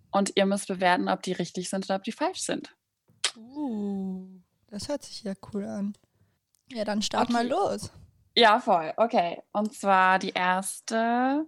und 0.10 0.32
ihr 0.36 0.47
müsst 0.47 0.67
bewerten, 0.67 1.08
ob 1.08 1.21
die 1.21 1.34
richtig 1.34 1.69
sind 1.69 1.86
oder 1.86 1.97
ob 1.97 2.04
die 2.04 2.12
falsch 2.12 2.41
sind. 2.41 2.76
Uh, 3.36 4.28
das 4.69 4.89
hört 4.89 5.04
sich 5.04 5.21
ja 5.21 5.34
cool 5.54 5.65
an. 5.65 5.95
Ja, 6.71 6.84
dann 6.84 7.04
start 7.04 7.30
mal 7.30 7.45
Okay. 7.45 7.54
los. 7.54 7.91
Ja, 8.36 8.60
voll. 8.60 8.91
Okay. 8.97 9.43
Und 9.52 9.76
zwar 9.76 10.17
die 10.17 10.32
erste. 10.32 11.45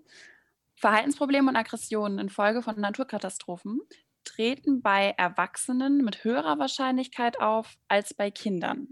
Verhaltensprobleme 0.76 1.50
und 1.50 1.56
Aggressionen 1.58 2.20
infolge 2.20 2.62
von 2.62 2.80
Naturkatastrophen 2.80 3.82
treten 4.30 4.82
bei 4.82 5.14
Erwachsenen 5.18 6.04
mit 6.04 6.24
höherer 6.24 6.60
Wahrscheinlichkeit 6.60 7.40
auf 7.42 7.78
als 7.88 8.14
bei 8.14 8.32
Kindern. 8.32 8.90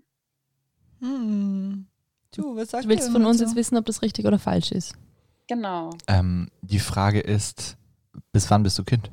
Hm. 0.99 1.87
Du, 2.35 2.55
was 2.55 2.71
sagst 2.71 2.85
Du 2.85 2.89
willst 2.89 3.09
von 3.11 3.25
uns 3.25 3.37
dazu? 3.37 3.49
jetzt 3.49 3.55
wissen, 3.55 3.77
ob 3.77 3.85
das 3.85 4.01
richtig 4.01 4.25
oder 4.25 4.39
falsch 4.39 4.71
ist. 4.71 4.95
Genau. 5.47 5.91
Ähm, 6.07 6.49
die 6.61 6.79
Frage 6.79 7.19
ist, 7.21 7.77
bis 8.31 8.49
wann 8.51 8.63
bist 8.63 8.77
du 8.77 8.83
Kind? 8.83 9.11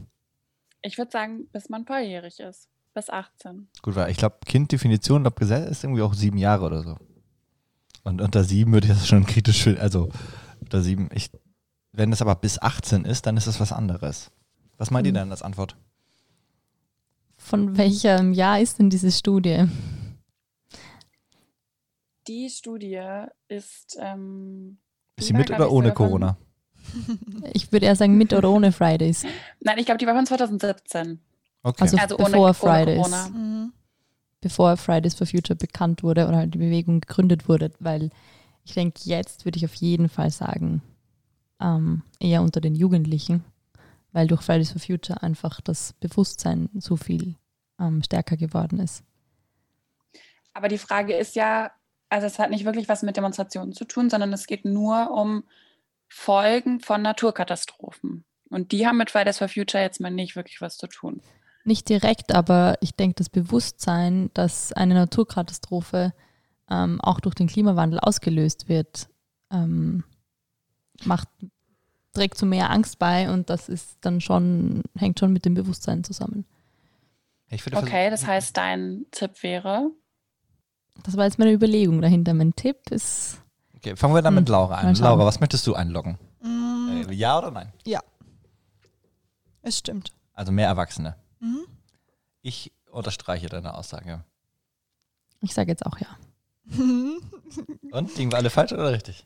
Ich 0.83 0.99
würde 0.99 1.11
sagen, 1.11 1.47
bis 1.53 1.69
man 1.69 1.87
volljährig 1.87 2.41
ist. 2.41 2.69
Bis 2.93 3.11
18. 3.11 3.69
Gut, 3.83 3.97
weil 3.97 4.11
ich 4.11 4.17
glaube, 4.17 4.37
Kinddefinition, 4.47 5.23
glaube 5.23 5.39
Gesetz 5.39 5.69
ist 5.71 5.85
irgendwie 5.85 6.03
auch 6.03 6.15
sieben 6.15 6.39
Jahre 6.39 6.67
oder 6.67 6.83
so. 6.83 6.97
Und 8.03 8.21
unter 8.21 8.45
sieben 8.45 8.73
würde 8.73 8.87
ich 8.87 8.93
das 8.93 9.07
schon 9.09 9.27
kritisch 9.27 9.63
finden. 9.65 9.81
Also 9.81 10.11
unter 10.61 10.81
sieben. 10.83 11.09
Ich, 11.13 11.31
wenn 11.93 12.13
es 12.13 12.23
aber 12.23 12.35
bis 12.37 12.61
18 12.61 13.05
ist, 13.05 13.27
dann 13.27 13.37
ist 13.37 13.47
es 13.47 13.59
was 13.61 13.73
anderes. 13.73 14.31
Was 14.77 14.91
meint 14.91 15.07
ihr 15.07 15.11
Hm. 15.11 15.15
denn 15.15 15.31
als 15.31 15.43
Antwort? 15.43 15.77
Von 17.45 17.77
welchem 17.77 18.33
Jahr 18.33 18.59
ist 18.61 18.79
denn 18.79 18.89
diese 18.89 19.13
Studie? 19.13 19.67
Die 22.27 22.49
Studie 22.49 22.99
ist. 23.49 23.99
Ähm, 24.01 24.79
Ist 25.17 25.27
sie 25.27 25.35
mit 25.35 25.51
oder 25.51 25.67
ich, 25.67 25.71
ohne 25.71 25.89
sogar 25.89 25.97
von- 25.97 26.07
Corona? 26.07 26.37
Ich 27.53 27.71
würde 27.71 27.85
eher 27.87 27.97
sagen 27.97 28.17
mit 28.17 28.33
oder 28.33 28.51
ohne 28.51 28.73
Fridays. 28.73 29.25
Nein, 29.61 29.77
ich 29.79 29.85
glaube, 29.85 29.99
die 29.99 30.07
war 30.07 30.15
von 30.15 30.25
2017. 30.27 31.21
Okay. 31.63 31.83
Also, 31.83 31.97
Also 31.99 32.17
ohne- 32.17 32.25
bevor 32.31 32.45
ohne 32.45 32.55
Fridays, 32.55 32.97
Corona. 33.03 33.29
Mhm. 33.29 33.73
bevor 34.41 34.77
Fridays 34.79 35.15
for 35.15 35.27
Future 35.27 35.57
bekannt 35.57 36.03
wurde 36.03 36.27
oder 36.27 36.39
halt 36.39 36.55
die 36.55 36.59
Bewegung 36.59 37.01
gegründet 37.03 37.47
wurde, 37.49 37.73
weil 37.79 38.09
ich 38.65 38.73
denke, 38.73 39.01
jetzt 39.05 39.45
würde 39.45 39.59
ich 39.59 39.67
auf 39.67 39.75
jeden 39.75 40.09
Fall 40.09 40.31
sagen, 40.31 40.81
ähm, 41.61 42.03
eher 42.21 42.41
unter 42.41 42.63
den 42.63 42.75
Jugendlichen, 42.75 43.45
weil 44.15 44.29
durch 44.29 44.41
Fridays 44.41 44.71
for 44.71 44.81
Future 44.81 45.23
einfach 45.23 45.61
das 45.61 45.93
Bewusstsein 45.95 46.71
so 46.75 46.97
viel 46.97 47.35
ähm, 47.79 48.03
stärker 48.03 48.37
geworden 48.39 48.79
ist. 48.79 49.05
Aber 50.55 50.69
die 50.69 50.79
Frage 50.79 51.15
ist 51.15 51.35
ja, 51.35 51.73
also 52.09 52.27
es 52.29 52.39
hat 52.39 52.51
nicht 52.51 52.65
wirklich 52.65 52.89
was 52.89 53.03
mit 53.03 53.17
Demonstrationen 53.17 53.75
zu 53.75 53.85
tun, 53.85 54.09
sondern 54.09 54.33
es 54.33 54.47
geht 54.47 54.65
nur 54.65 55.11
um 55.11 55.43
Folgen 56.09 56.79
von 56.79 57.03
Naturkatastrophen. 57.03 58.25
Und 58.51 58.71
die 58.71 58.87
haben 58.87 58.99
mit 58.99 59.11
Fridays 59.11 59.39
for 59.39 59.49
Future 59.49 59.83
jetzt 59.83 60.01
mal 60.01 60.13
nicht 60.13 60.37
wirklich 60.37 60.61
was 60.61 60.77
zu 60.79 60.87
tun. 60.87 61.21
Nicht 61.65 61.89
direkt, 61.89 62.33
aber 62.33 62.77
ich 62.81 62.95
denke, 62.95 63.17
das 63.17 63.31
Bewusstsein, 63.31 64.31
dass 64.33 64.73
eine 64.73 64.95
Naturkatastrophe 64.95 66.13
ähm, 66.71 67.01
auch 67.01 67.19
durch 67.19 67.35
den 67.35 67.49
Klimawandel 67.49 67.99
ausgelöst 67.99 68.69
wird, 68.69 69.09
ähm, 69.51 70.05
macht, 71.03 71.29
trägt 72.15 72.39
zu 72.39 72.47
mehr 72.47 72.71
Angst 72.71 72.99
bei 72.99 73.31
und 73.31 73.51
das 73.51 73.69
ist 73.69 73.99
dann 74.01 74.21
schon, 74.21 74.83
hängt 74.97 75.19
schon 75.21 75.33
mit 75.33 75.45
dem 75.45 75.55
Bewusstsein 75.55 76.05
zusammen. 76.05 76.45
Ich 77.51 77.65
würde 77.67 77.77
Okay, 77.79 78.11
das 78.11 78.27
heißt, 78.27 78.57
dein 78.57 79.07
Tipp 79.11 79.43
wäre, 79.43 79.91
Das 81.03 81.17
war 81.17 81.25
jetzt 81.25 81.39
meine 81.39 81.53
Überlegung 81.53 82.01
dahinter. 82.01 82.35
Mein 82.35 82.55
Tipp 82.57 82.91
ist, 82.91 83.41
Okay, 83.77 83.97
fangen 83.97 84.15
wir 84.15 84.23
dann 84.23 84.35
mit 84.35 84.47
Hm, 84.49 84.53
Laura 84.53 84.77
an. 84.77 84.95
Laura, 84.95 85.27
was 85.27 85.41
möchtest 85.41 85.67
du 85.67 85.75
einloggen? 85.75 86.19
Mm, 86.41 87.05
Äh, 87.09 87.13
ja 87.13 87.37
oder 87.39 87.51
nein? 87.51 87.73
es 89.63 89.79
stimmt. 89.79 90.13
Also 90.35 90.53
mehr 90.53 90.67
Erwachsene. 90.69 91.17
Mhm. 91.41 91.65
Ich 92.43 92.71
unterstreiche 92.91 93.47
deine 93.49 93.75
Aussage. 93.75 94.23
ich 95.41 95.55
sage 95.55 95.71
jetzt 95.71 95.87
auch 95.87 95.99
ja. 95.99 96.09
Und 97.93 98.17
liegen 98.17 98.31
wir 98.33 98.37
alle 98.39 98.51
falsch 98.51 98.73
oder 98.73 98.93
richtig? 98.93 99.25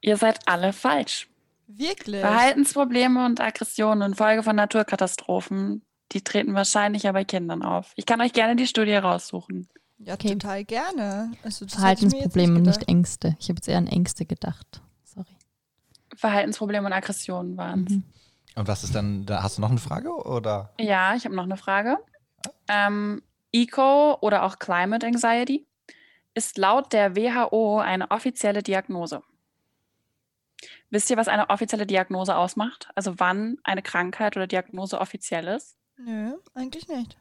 ihr 0.00 0.16
seid 0.16 0.46
alle 0.48 0.72
falsch. 0.72 1.28
Wirklich? 1.68 2.20
Verhaltensprobleme 2.20 3.24
und 3.26 3.40
Aggressionen 3.40 4.10
infolge 4.10 4.42
von 4.42 4.56
Naturkatastrophen, 4.56 5.82
die 6.12 6.22
treten 6.22 6.54
wahrscheinlich 6.54 7.02
ja 7.04 7.12
bei 7.12 7.24
Kindern 7.24 7.62
auf. 7.62 7.92
Ich 7.94 8.06
kann 8.06 8.20
euch 8.20 8.32
gerne 8.32 8.56
die 8.56 8.66
Studie 8.66 8.94
raussuchen. 8.94 9.68
Ja, 9.98 10.14
Okay. 10.14 10.30
total 10.32 10.64
gerne. 10.64 11.32
Also, 11.42 11.66
Verhaltensprobleme 11.66 12.56
und 12.56 12.62
nicht. 12.62 12.88
Ängste. 12.88 13.36
Ich 13.38 13.48
habe 13.48 13.56
jetzt 13.56 13.68
eher 13.68 13.78
an 13.78 13.86
Ängste 13.86 14.24
gedacht. 14.24 14.80
Sorry. 15.04 15.26
Verhaltensprobleme 16.16 16.86
und 16.86 16.92
Aggressionen 16.92 17.56
waren 17.56 17.84
es. 17.86 17.92
Mhm. 17.92 18.02
Und 18.56 18.66
was 18.68 18.82
ist 18.84 18.94
dann, 18.94 19.26
da 19.26 19.42
hast 19.42 19.58
du 19.58 19.60
noch 19.60 19.70
eine 19.70 19.78
Frage 19.78 20.10
oder? 20.10 20.72
Ja, 20.80 21.14
ich 21.14 21.24
habe 21.24 21.34
noch 21.36 21.44
eine 21.44 21.56
Frage. 21.56 21.98
Ähm, 22.68 23.22
Eco 23.52 24.16
oder 24.20 24.44
auch 24.44 24.58
Climate 24.58 25.06
Anxiety 25.06 25.66
ist 26.34 26.58
laut 26.58 26.92
der 26.92 27.14
WHO 27.16 27.78
eine 27.78 28.10
offizielle 28.10 28.62
Diagnose. 28.62 29.22
Wisst 30.90 31.10
ihr, 31.10 31.16
was 31.16 31.28
eine 31.28 31.50
offizielle 31.50 31.86
Diagnose 31.86 32.34
ausmacht? 32.36 32.88
Also 32.94 33.18
wann 33.18 33.58
eine 33.62 33.82
Krankheit 33.82 34.36
oder 34.36 34.46
Diagnose 34.46 34.98
offiziell 35.00 35.46
ist? 35.48 35.76
Nö, 35.98 36.34
eigentlich 36.54 36.88
nicht. 36.88 37.18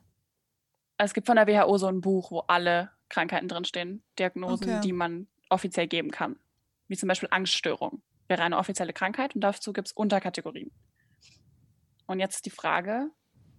Es 0.97 1.13
gibt 1.13 1.27
von 1.27 1.35
der 1.35 1.47
WHO 1.47 1.77
so 1.77 1.87
ein 1.87 2.01
Buch, 2.01 2.31
wo 2.31 2.39
alle 2.41 2.91
Krankheiten 3.09 3.47
drinstehen, 3.47 4.03
Diagnosen, 4.17 4.69
Okay. 4.69 4.81
die 4.81 4.93
man 4.93 5.27
offiziell 5.49 5.87
geben 5.87 6.11
kann. 6.11 6.39
Wie 6.87 6.97
zum 6.97 7.07
Beispiel 7.07 7.29
Angststörung 7.31 8.01
wäre 8.27 8.41
eine 8.43 8.57
offizielle 8.57 8.93
Krankheit 8.93 9.35
und 9.35 9.41
dazu 9.41 9.73
gibt 9.73 9.87
es 9.89 9.93
Unterkategorien. 9.93 10.71
Und 12.07 12.19
jetzt 12.19 12.45
die 12.45 12.49
Frage, 12.49 13.11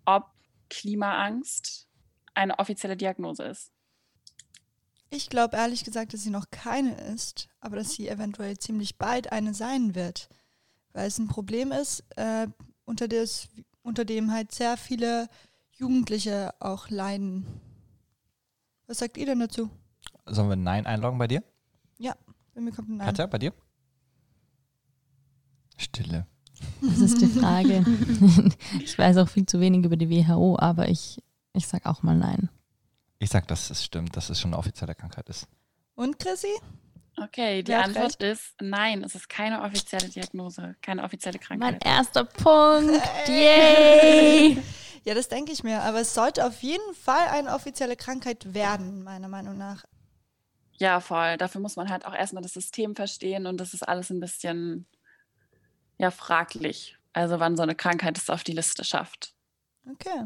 ob 0.07 0.25
Klimaangst 0.71 1.89
eine 2.35 2.59
offizielle 2.59 2.97
Diagnose 2.97 3.45
ist. 3.45 3.73
Ich 5.11 5.31
glaube 5.31 5.57
ehrlich 5.57 5.85
gesagt, 5.85 6.13
dass 6.13 6.23
sie 6.23 6.31
noch 6.31 6.51
keine 6.51 6.95
ist, 7.13 7.49
aber 7.61 7.77
dass 7.77 7.93
sie 7.93 8.09
eventuell 8.09 8.59
ziemlich 8.59 8.99
bald 8.99 9.33
eine 9.33 9.55
sein 9.55 9.95
wird. 9.95 10.29
Weil 10.93 11.07
es 11.07 11.19
ein 11.19 11.29
Problem 11.29 11.73
ist, 11.73 12.05
äh, 12.17 12.47
unter, 12.85 13.09
des, 13.09 13.49
unter 13.83 14.05
dem 14.05 14.33
halt 14.33 14.53
sehr 14.53 14.77
viele 14.77 15.29
Jugendliche 15.73 16.55
auch 16.61 16.91
leiden. 16.91 17.47
Was 18.87 18.99
sagt 18.99 19.17
ihr 19.17 19.27
denn 19.27 19.41
dazu? 19.41 19.71
Sollen 20.27 20.49
wir 20.49 20.57
Nein 20.57 20.87
einloggen 20.87 21.19
bei 21.19 21.29
dir? 21.29 21.43
Bei 22.59 22.65
mir 22.65 22.73
kommt 22.73 22.89
ein 22.89 22.97
Nein. 22.97 23.07
Katja, 23.07 23.27
bei 23.27 23.39
dir? 23.39 23.53
Stille. 25.77 26.27
Das 26.81 26.99
ist 26.99 27.21
die 27.21 27.27
Frage. 27.39 27.85
ich 28.83 28.99
weiß 28.99 29.17
auch 29.19 29.29
viel 29.29 29.47
zu 29.47 29.61
wenig 29.61 29.85
über 29.85 29.97
die 29.97 30.11
WHO, 30.11 30.59
aber 30.59 30.89
ich, 30.89 31.23
ich 31.53 31.69
sage 31.69 31.87
auch 31.87 32.03
mal 32.03 32.17
nein. 32.19 32.49
Ich 33.19 33.31
sag, 33.31 33.49
dass 33.49 33.71
es 33.71 33.85
stimmt, 33.85 34.17
dass 34.17 34.31
es 34.31 34.41
schon 34.41 34.53
eine 34.53 34.59
offizielle 34.59 34.95
Krankheit 34.95 35.29
ist. 35.29 35.47
Und 35.95 36.19
Chrissy? 36.19 36.55
Okay, 37.21 37.63
die 37.65 37.75
hat 37.75 37.87
Antwort 37.87 38.21
recht? 38.21 38.23
ist 38.23 38.55
nein, 38.61 39.03
es 39.03 39.17
ist 39.17 39.29
keine 39.29 39.63
offizielle 39.63 40.09
Diagnose, 40.09 40.77
keine 40.81 41.03
offizielle 41.03 41.39
Mein 41.51 41.61
Krankheit. 41.61 41.85
erster 41.85 42.25
Punkt. 42.25 43.03
Yay! 43.29 44.63
Ja, 45.05 45.15
das 45.15 45.29
denke 45.29 45.53
ich 45.53 45.63
mir. 45.63 45.81
Aber 45.83 46.01
es 46.01 46.13
sollte 46.13 46.45
auf 46.45 46.63
jeden 46.63 46.95
Fall 46.95 47.29
eine 47.29 47.55
offizielle 47.55 47.97
Krankheit 47.97 48.53
werden, 48.53 49.03
meiner 49.05 49.29
Meinung 49.29 49.57
nach. 49.57 49.87
Ja, 50.73 51.01
voll. 51.01 51.39
Dafür 51.39 51.63
muss 51.63 51.77
man 51.77 51.89
halt 51.89 52.05
auch 52.05 52.15
erstmal 52.15 52.43
das 52.43 52.53
System 52.53 52.95
verstehen 52.95 53.47
und 53.47 53.59
das 53.59 53.73
ist 53.73 53.89
alles 53.89 54.11
ein 54.11 54.21
bisschen 54.21 54.87
ja 55.97 56.11
fraglich. 56.11 56.99
Also 57.15 57.41
wann 57.41 57.57
so 57.57 57.63
eine 57.63 57.75
Krankheit 57.75 58.19
es 58.19 58.29
auf 58.29 58.45
die 58.45 58.53
Liste 58.53 58.85
schafft. 58.85 59.33
Okay. 59.91 60.25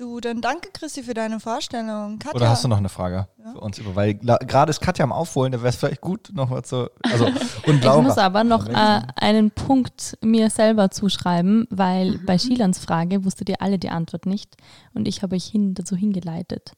Du, 0.00 0.18
dann 0.18 0.40
danke 0.40 0.70
Chrissy 0.72 1.02
für 1.02 1.12
deine 1.12 1.40
Vorstellung. 1.40 2.18
Katja, 2.18 2.34
Oder 2.34 2.48
hast 2.48 2.64
du 2.64 2.68
noch 2.68 2.78
eine 2.78 2.88
Frage 2.88 3.28
Ja. 3.44 3.52
für 3.52 3.60
uns 3.60 3.76
über? 3.76 3.94
Weil 3.94 4.14
gerade 4.14 4.70
ist 4.70 4.80
Katja 4.80 5.04
am 5.04 5.12
Aufholen, 5.12 5.52
da 5.52 5.58
wäre 5.58 5.68
es 5.68 5.76
vielleicht 5.76 6.00
gut, 6.00 6.30
noch 6.32 6.48
mal 6.48 6.62
zu. 6.62 6.88
Also, 7.02 7.26
und 7.66 7.76
Ich 7.80 7.84
Laura. 7.84 8.00
muss 8.00 8.16
aber 8.16 8.42
noch 8.42 8.66
äh, 8.66 9.02
einen 9.16 9.50
Punkt 9.50 10.16
mir 10.24 10.48
selber 10.48 10.90
zuschreiben, 10.90 11.66
weil 11.68 12.12
Mhm. 12.12 12.24
bei 12.24 12.38
Schilans 12.38 12.78
Frage 12.78 13.26
wusstet 13.26 13.50
ihr 13.50 13.60
alle 13.60 13.78
die 13.78 13.90
Antwort 13.90 14.24
nicht 14.24 14.56
und 14.94 15.06
ich 15.06 15.22
habe 15.22 15.36
euch 15.36 15.44
hin, 15.44 15.74
dazu 15.74 15.96
hingeleitet. 15.96 16.72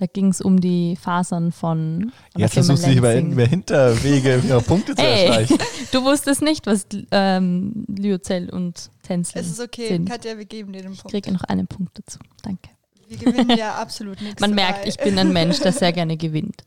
Da 0.00 0.06
ging 0.06 0.28
es 0.28 0.40
um 0.40 0.60
die 0.60 0.94
Fasern 0.96 1.50
von. 1.50 2.12
Jetzt 2.36 2.54
versuchst 2.54 2.84
du 2.84 2.88
dich 2.88 2.98
über, 2.98 3.16
über 3.16 3.44
Hinterwege 3.44 4.40
ihre 4.46 4.62
Punkte 4.62 4.94
zu 4.94 5.02
Hey, 5.02 5.26
erschleichen. 5.26 5.58
du 5.92 6.04
wusstest 6.04 6.40
nicht, 6.40 6.66
was 6.66 6.86
ähm, 7.10 7.84
Lyocell 7.88 8.48
und 8.50 8.90
Tänzel 9.02 9.40
es 9.40 9.48
ist 9.48 9.60
okay, 9.60 9.88
sind. 9.88 10.08
Katja, 10.08 10.38
wir 10.38 10.44
geben 10.44 10.72
dir 10.72 10.82
den 10.82 10.92
Ich 10.92 11.00
Punkt. 11.02 11.12
kriege 11.12 11.32
noch 11.32 11.42
einen 11.44 11.66
Punkt 11.66 11.98
dazu. 11.98 12.20
Danke. 12.42 12.68
Wir 13.08 13.16
gewinnen 13.18 13.58
ja 13.58 13.74
absolut 13.80 14.20
nichts. 14.22 14.40
Man 14.40 14.50
dabei. 14.56 14.62
merkt, 14.70 14.86
ich 14.86 14.98
bin 14.98 15.18
ein 15.18 15.32
Mensch, 15.32 15.58
der 15.60 15.72
sehr 15.72 15.92
gerne 15.92 16.16
gewinnt. 16.16 16.62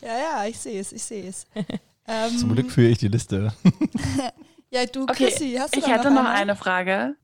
Ja, 0.00 0.16
ja, 0.42 0.46
ich 0.48 0.58
sehe 0.58 0.80
es, 0.80 0.92
ich 0.92 1.02
sehe 1.02 1.28
es. 1.28 1.46
Ähm, 2.06 2.38
Zum 2.38 2.54
Glück 2.54 2.70
führe 2.70 2.88
ich 2.88 2.98
die 2.98 3.08
Liste. 3.08 3.52
Ja, 4.70 4.86
du, 4.86 5.02
Okay, 5.02 5.26
Chrissy, 5.26 5.56
hast 5.58 5.74
du 5.76 5.80
Ich 5.80 5.86
hätte 5.86 6.10
noch 6.10 6.20
eine? 6.24 6.30
eine 6.30 6.56
Frage. 6.56 7.16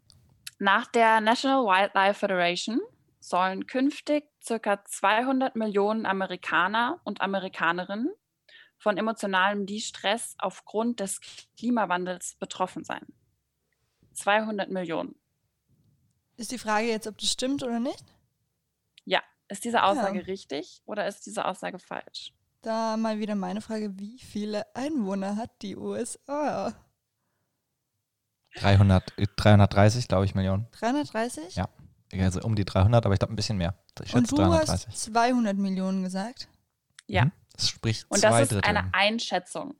Nach 0.59 0.87
der 0.89 1.21
National 1.23 1.65
Wildlife 1.65 2.19
Federation 2.19 2.81
sollen 3.21 3.67
künftig 3.67 4.25
ca. 4.49 4.85
200 4.85 5.57
Millionen 5.57 6.07
Amerikaner 6.07 7.01
und 7.05 7.21
Amerikanerinnen 7.21 8.11
von 8.79 8.97
emotionalem 8.97 9.67
Distress 9.67 10.35
aufgrund 10.39 11.01
des 11.01 11.21
Klimawandels 11.59 12.37
betroffen 12.37 12.85
sein. 12.85 13.07
200 14.15 14.71
Millionen. 14.71 15.15
Ist 16.37 16.53
die 16.53 16.59
Frage 16.59 16.87
jetzt, 16.89 17.07
ob 17.07 17.19
das 17.19 17.31
stimmt 17.31 17.63
oder 17.63 17.81
nicht? 17.81 18.05
Ist 19.49 19.65
diese 19.65 19.83
Aussage 19.83 20.19
Ja. 20.19 20.25
richtig 20.27 20.83
oder 20.85 21.07
ist 21.07 21.25
diese 21.25 21.47
Aussage 21.47 21.79
falsch? 21.79 22.35
Da 22.61 22.97
mal 22.97 23.19
wieder 23.19 23.35
meine 23.35 23.61
Frage, 23.61 23.99
wie 23.99 24.19
viele 24.19 24.67
Einwohner 24.75 25.37
hat 25.37 25.63
die 25.63 25.77
USA? 25.77 26.75
300, 28.57 29.13
330, 29.37 30.09
glaube 30.09 30.25
ich, 30.27 30.35
Millionen. 30.35 30.67
330? 30.73 31.57
Ja. 31.57 31.69
Also 32.12 32.40
um 32.40 32.55
die 32.55 32.64
300, 32.64 33.05
aber 33.05 33.14
ich 33.14 33.18
glaube 33.18 33.35
ein 33.35 33.37
bisschen 33.37 33.59
mehr. 33.59 33.75
Ich 34.03 34.14
Und 34.14 34.31
du 34.31 34.37
330. 34.37 34.87
hast 34.87 35.03
200 35.12 35.57
Millionen 35.57 36.03
gesagt? 36.03 36.49
Ja. 37.07 37.27
Mhm. 37.27 37.33
Das 37.53 37.68
spricht 37.68 38.07
Und 38.09 38.21
zwei 38.21 38.31
das 38.31 38.42
ist 38.42 38.53
Drittel. 38.53 38.68
eine 38.68 38.94
Einschätzung. 38.94 39.75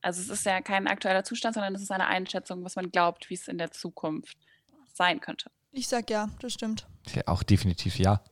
Also 0.00 0.20
es 0.20 0.28
ist 0.28 0.44
ja 0.44 0.60
kein 0.60 0.88
aktueller 0.88 1.22
Zustand, 1.22 1.54
sondern 1.54 1.74
es 1.74 1.82
ist 1.82 1.92
eine 1.92 2.06
Einschätzung, 2.06 2.64
was 2.64 2.74
man 2.74 2.90
glaubt, 2.90 3.30
wie 3.30 3.34
es 3.34 3.46
in 3.46 3.58
der 3.58 3.70
Zukunft 3.70 4.36
sein 4.92 5.20
könnte. 5.20 5.50
Ich 5.70 5.88
sag 5.88 6.10
ja, 6.10 6.28
das 6.40 6.52
stimmt. 6.52 6.86
Ja, 7.14 7.22
auch 7.26 7.42
definitiv 7.42 7.98
ja. 7.98 8.22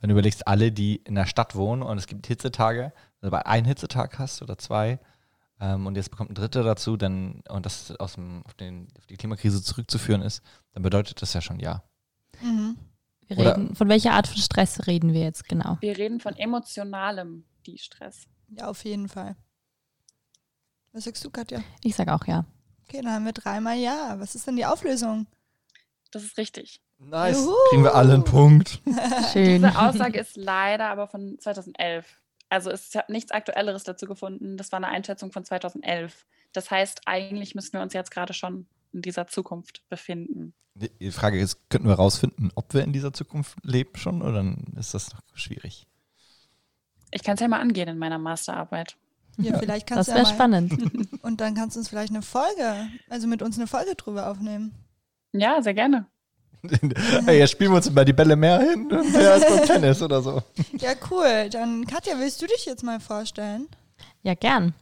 Wenn 0.00 0.08
du 0.08 0.14
überlegst, 0.14 0.48
alle, 0.48 0.72
die 0.72 0.96
in 0.96 1.14
der 1.14 1.26
Stadt 1.26 1.54
wohnen 1.54 1.82
und 1.82 1.98
es 1.98 2.06
gibt 2.06 2.26
Hitzetage, 2.26 2.92
wenn 3.20 3.28
du 3.28 3.30
bei 3.30 3.46
einen 3.46 3.66
Hitzetag 3.66 4.18
hast 4.18 4.42
oder 4.42 4.58
zwei 4.58 4.98
ähm, 5.60 5.86
und 5.86 5.96
jetzt 5.96 6.10
bekommt 6.10 6.30
ein 6.30 6.34
Dritter 6.34 6.64
dazu, 6.64 6.96
dann 6.96 7.42
und 7.48 7.64
das 7.64 7.92
aus 7.92 8.14
dem, 8.14 8.42
auf, 8.44 8.54
den, 8.54 8.88
auf 8.98 9.06
die 9.06 9.16
Klimakrise 9.16 9.62
zurückzuführen 9.62 10.22
ist, 10.22 10.42
dann 10.72 10.82
bedeutet 10.82 11.22
das 11.22 11.32
ja 11.32 11.40
schon 11.40 11.60
ja. 11.60 11.84
Mhm. 12.40 12.76
Wir 13.26 13.38
Oder- 13.38 13.56
reden, 13.56 13.74
von 13.76 13.88
welcher 13.88 14.12
Art 14.12 14.26
von 14.26 14.38
Stress 14.38 14.86
reden 14.86 15.12
wir 15.12 15.20
jetzt 15.22 15.48
genau? 15.48 15.76
Wir 15.80 15.96
reden 15.98 16.20
von 16.20 16.34
emotionalem 16.36 17.44
Die-Stress. 17.66 18.26
Ja, 18.48 18.68
auf 18.68 18.84
jeden 18.84 19.08
Fall. 19.08 19.36
Was 20.92 21.04
sagst 21.04 21.24
du, 21.24 21.30
Katja? 21.30 21.62
Ich 21.82 21.94
sage 21.94 22.14
auch 22.14 22.26
ja. 22.26 22.44
Okay, 22.88 23.02
dann 23.02 23.12
haben 23.12 23.24
wir 23.26 23.32
dreimal 23.32 23.76
Ja. 23.76 24.16
Was 24.18 24.34
ist 24.34 24.46
denn 24.46 24.56
die 24.56 24.64
Auflösung? 24.64 25.26
Das 26.10 26.24
ist 26.24 26.38
richtig. 26.38 26.80
Nice. 26.98 27.36
Juhu. 27.38 27.54
Kriegen 27.68 27.84
wir 27.84 27.94
alle 27.94 28.14
einen 28.14 28.24
Punkt. 28.24 28.80
Schön. 29.32 29.62
Diese 29.62 29.78
Aussage 29.78 30.18
ist 30.18 30.36
leider 30.36 30.86
aber 30.88 31.06
von 31.06 31.38
2011. 31.38 32.20
Also 32.48 32.70
es- 32.70 32.88
ich 32.88 32.96
habe 32.96 33.12
nichts 33.12 33.30
Aktuelleres 33.30 33.84
dazu 33.84 34.06
gefunden. 34.06 34.56
Das 34.56 34.72
war 34.72 34.78
eine 34.78 34.88
Einschätzung 34.88 35.30
von 35.32 35.44
2011. 35.44 36.24
Das 36.54 36.70
heißt, 36.70 37.02
eigentlich 37.04 37.54
müssen 37.54 37.74
wir 37.74 37.82
uns 37.82 37.92
jetzt 37.92 38.10
gerade 38.10 38.32
schon 38.32 38.66
in 38.92 39.02
dieser 39.02 39.26
Zukunft 39.26 39.82
befinden. 39.88 40.54
Die 40.74 41.10
Frage 41.10 41.40
ist, 41.40 41.70
könnten 41.70 41.88
wir 41.88 41.94
rausfinden, 41.94 42.52
ob 42.54 42.72
wir 42.72 42.84
in 42.84 42.92
dieser 42.92 43.12
Zukunft 43.12 43.56
leben 43.64 43.96
schon 43.96 44.22
oder 44.22 44.44
ist 44.76 44.94
das 44.94 45.12
noch 45.12 45.22
schwierig? 45.34 45.86
Ich 47.10 47.24
kann 47.24 47.34
es 47.34 47.40
ja 47.40 47.48
mal 47.48 47.60
angehen 47.60 47.88
in 47.88 47.98
meiner 47.98 48.18
Masterarbeit. 48.18 48.96
Ja, 49.38 49.58
vielleicht 49.58 49.90
Das 49.90 49.96
kannst 49.96 50.10
du 50.10 50.14
wäre 50.14 50.24
ja 50.24 50.34
spannend. 50.34 51.18
Und 51.22 51.40
dann 51.40 51.54
kannst 51.54 51.76
du 51.76 51.80
uns 51.80 51.88
vielleicht 51.88 52.10
eine 52.10 52.22
Folge, 52.22 52.88
also 53.08 53.26
mit 53.26 53.42
uns 53.42 53.56
eine 53.56 53.66
Folge 53.66 53.94
drüber 53.94 54.30
aufnehmen. 54.30 54.74
Ja, 55.32 55.62
sehr 55.62 55.74
gerne. 55.74 56.06
hey, 57.24 57.38
jetzt 57.38 57.52
spielen 57.52 57.70
wir 57.70 57.76
uns 57.76 57.90
mal 57.90 58.04
die 58.04 58.12
Bälle 58.12 58.34
mehr 58.34 58.58
hin. 58.60 58.88
Mehr 58.88 59.32
als 59.32 59.46
beim 59.46 59.64
Tennis 59.64 60.02
oder 60.02 60.20
so. 60.22 60.42
Ja, 60.78 60.92
cool. 61.10 61.48
Dann, 61.50 61.86
Katja, 61.86 62.18
willst 62.18 62.42
du 62.42 62.46
dich 62.46 62.66
jetzt 62.66 62.82
mal 62.82 62.98
vorstellen? 62.98 63.68
Ja, 64.22 64.34
gern. 64.34 64.74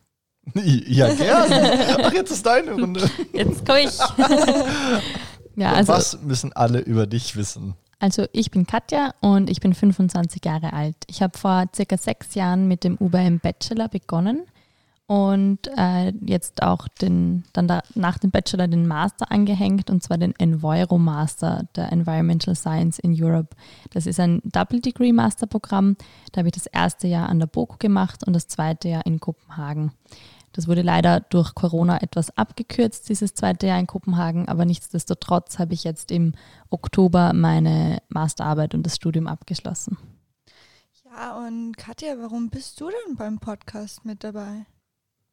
Ja, 0.54 1.12
gern. 1.12 1.52
Ach, 2.04 2.12
jetzt 2.12 2.30
ist 2.30 2.46
deine 2.46 2.72
Runde. 2.72 3.10
Jetzt 3.32 3.66
komme 3.66 3.80
ich. 3.80 3.98
ja, 5.56 5.72
also, 5.72 5.92
Was 5.92 6.20
müssen 6.22 6.52
alle 6.52 6.80
über 6.80 7.06
dich 7.06 7.36
wissen? 7.36 7.74
also 7.98 8.26
ich 8.32 8.50
bin 8.50 8.66
Katja 8.66 9.12
und 9.20 9.50
ich 9.50 9.60
bin 9.60 9.74
25 9.74 10.44
Jahre 10.44 10.72
alt. 10.72 10.96
Ich 11.06 11.22
habe 11.22 11.36
vor 11.36 11.64
circa 11.74 11.96
sechs 11.96 12.34
Jahren 12.34 12.68
mit 12.68 12.84
dem 12.84 12.96
UBM 13.00 13.40
Bachelor 13.40 13.88
begonnen 13.88 14.42
und 15.06 15.60
äh, 15.76 16.12
jetzt 16.20 16.62
auch 16.62 16.88
den, 16.88 17.44
dann 17.52 17.68
da, 17.68 17.82
nach 17.94 18.18
dem 18.18 18.30
Bachelor 18.30 18.66
den 18.66 18.86
Master 18.86 19.30
angehängt 19.30 19.88
und 19.88 20.02
zwar 20.02 20.18
den 20.18 20.34
Enviro 20.38 20.98
Master 20.98 21.64
der 21.76 21.92
Environmental 21.92 22.56
Science 22.56 22.98
in 22.98 23.14
Europe. 23.20 23.54
Das 23.92 24.06
ist 24.06 24.18
ein 24.18 24.40
Double 24.44 24.80
Degree 24.80 25.12
Masterprogramm. 25.12 25.96
Da 26.32 26.40
habe 26.40 26.48
ich 26.48 26.54
das 26.54 26.66
erste 26.66 27.06
Jahr 27.06 27.28
an 27.28 27.38
der 27.38 27.46
BOKU 27.46 27.76
gemacht 27.78 28.26
und 28.26 28.32
das 28.32 28.48
zweite 28.48 28.88
Jahr 28.88 29.06
in 29.06 29.20
Kopenhagen. 29.20 29.92
Das 30.56 30.68
wurde 30.68 30.80
leider 30.80 31.20
durch 31.20 31.54
Corona 31.54 32.00
etwas 32.00 32.34
abgekürzt, 32.38 33.10
dieses 33.10 33.34
zweite 33.34 33.66
Jahr 33.66 33.78
in 33.78 33.86
Kopenhagen, 33.86 34.48
aber 34.48 34.64
nichtsdestotrotz 34.64 35.58
habe 35.58 35.74
ich 35.74 35.84
jetzt 35.84 36.10
im 36.10 36.32
Oktober 36.70 37.34
meine 37.34 37.98
Masterarbeit 38.08 38.74
und 38.74 38.84
das 38.84 38.96
Studium 38.96 39.26
abgeschlossen. 39.26 39.98
Ja, 41.04 41.36
und 41.46 41.76
Katja, 41.76 42.14
warum 42.18 42.48
bist 42.48 42.80
du 42.80 42.86
denn 42.86 43.16
beim 43.16 43.38
Podcast 43.38 44.06
mit 44.06 44.24
dabei? 44.24 44.64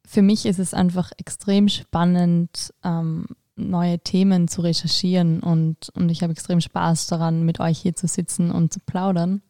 Für 0.06 0.20
mich 0.20 0.44
ist 0.44 0.58
es 0.58 0.74
einfach 0.74 1.10
extrem 1.16 1.70
spannend, 1.70 2.74
ähm, 2.84 3.24
neue 3.56 3.98
Themen 4.00 4.46
zu 4.48 4.60
recherchieren 4.60 5.40
und, 5.40 5.88
und 5.94 6.10
ich 6.10 6.22
habe 6.22 6.32
extrem 6.32 6.60
Spaß 6.60 7.06
daran, 7.06 7.46
mit 7.46 7.60
euch 7.60 7.78
hier 7.78 7.96
zu 7.96 8.08
sitzen 8.08 8.50
und 8.50 8.74
zu 8.74 8.80
plaudern. 8.80 9.40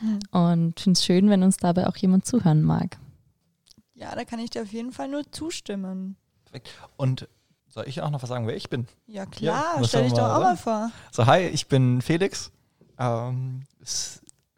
Hm. 0.00 0.18
Und 0.30 0.78
finde 0.80 0.98
es 0.98 1.04
schön, 1.06 1.30
wenn 1.30 1.42
uns 1.42 1.56
dabei 1.56 1.86
auch 1.86 1.96
jemand 1.96 2.26
zuhören 2.26 2.60
mag. 2.60 2.98
Ja, 4.02 4.16
da 4.16 4.24
kann 4.24 4.40
ich 4.40 4.50
dir 4.50 4.62
auf 4.62 4.72
jeden 4.72 4.90
Fall 4.90 5.06
nur 5.06 5.30
zustimmen. 5.30 6.16
Und 6.96 7.28
soll 7.68 7.86
ich 7.86 8.02
auch 8.02 8.10
noch 8.10 8.20
was 8.20 8.28
sagen, 8.28 8.48
wer 8.48 8.56
ich 8.56 8.68
bin? 8.68 8.88
Ja, 9.06 9.26
klar, 9.26 9.76
was 9.78 9.90
stell 9.90 10.02
dich 10.02 10.12
doch 10.12 10.28
auch 10.28 10.40
mal 10.40 10.56
vor. 10.56 10.90
So, 11.12 11.26
hi, 11.26 11.42
ich 11.42 11.68
bin 11.68 12.02
Felix. 12.02 12.50
Ähm, 12.98 13.62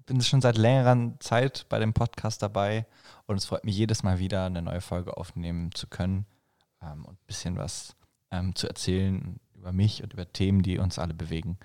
bin 0.06 0.22
schon 0.22 0.40
seit 0.40 0.56
längerer 0.56 1.12
Zeit 1.18 1.66
bei 1.68 1.78
dem 1.78 1.92
Podcast 1.92 2.42
dabei 2.42 2.86
und 3.26 3.36
es 3.36 3.44
freut 3.44 3.64
mich 3.64 3.76
jedes 3.76 4.02
Mal 4.02 4.18
wieder, 4.18 4.46
eine 4.46 4.62
neue 4.62 4.80
Folge 4.80 5.14
aufnehmen 5.18 5.72
zu 5.74 5.88
können 5.88 6.24
ähm, 6.82 7.04
und 7.04 7.12
ein 7.12 7.26
bisschen 7.26 7.58
was 7.58 7.96
ähm, 8.30 8.54
zu 8.54 8.66
erzählen 8.66 9.38
über 9.54 9.72
mich 9.72 10.02
und 10.02 10.14
über 10.14 10.32
Themen, 10.32 10.62
die 10.62 10.78
uns 10.78 10.98
alle 10.98 11.12
bewegen. 11.12 11.58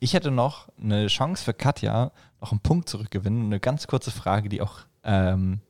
Ich 0.00 0.12
hätte 0.12 0.30
noch 0.30 0.68
eine 0.78 1.06
Chance 1.06 1.44
für 1.44 1.54
Katja, 1.54 2.12
noch 2.42 2.52
einen 2.52 2.60
Punkt 2.60 2.90
zurückgewinnen. 2.90 3.46
Eine 3.46 3.58
ganz 3.58 3.86
kurze 3.86 4.10
Frage, 4.10 4.50
die 4.50 4.60
auch 4.60 4.80
ähm, 5.02 5.62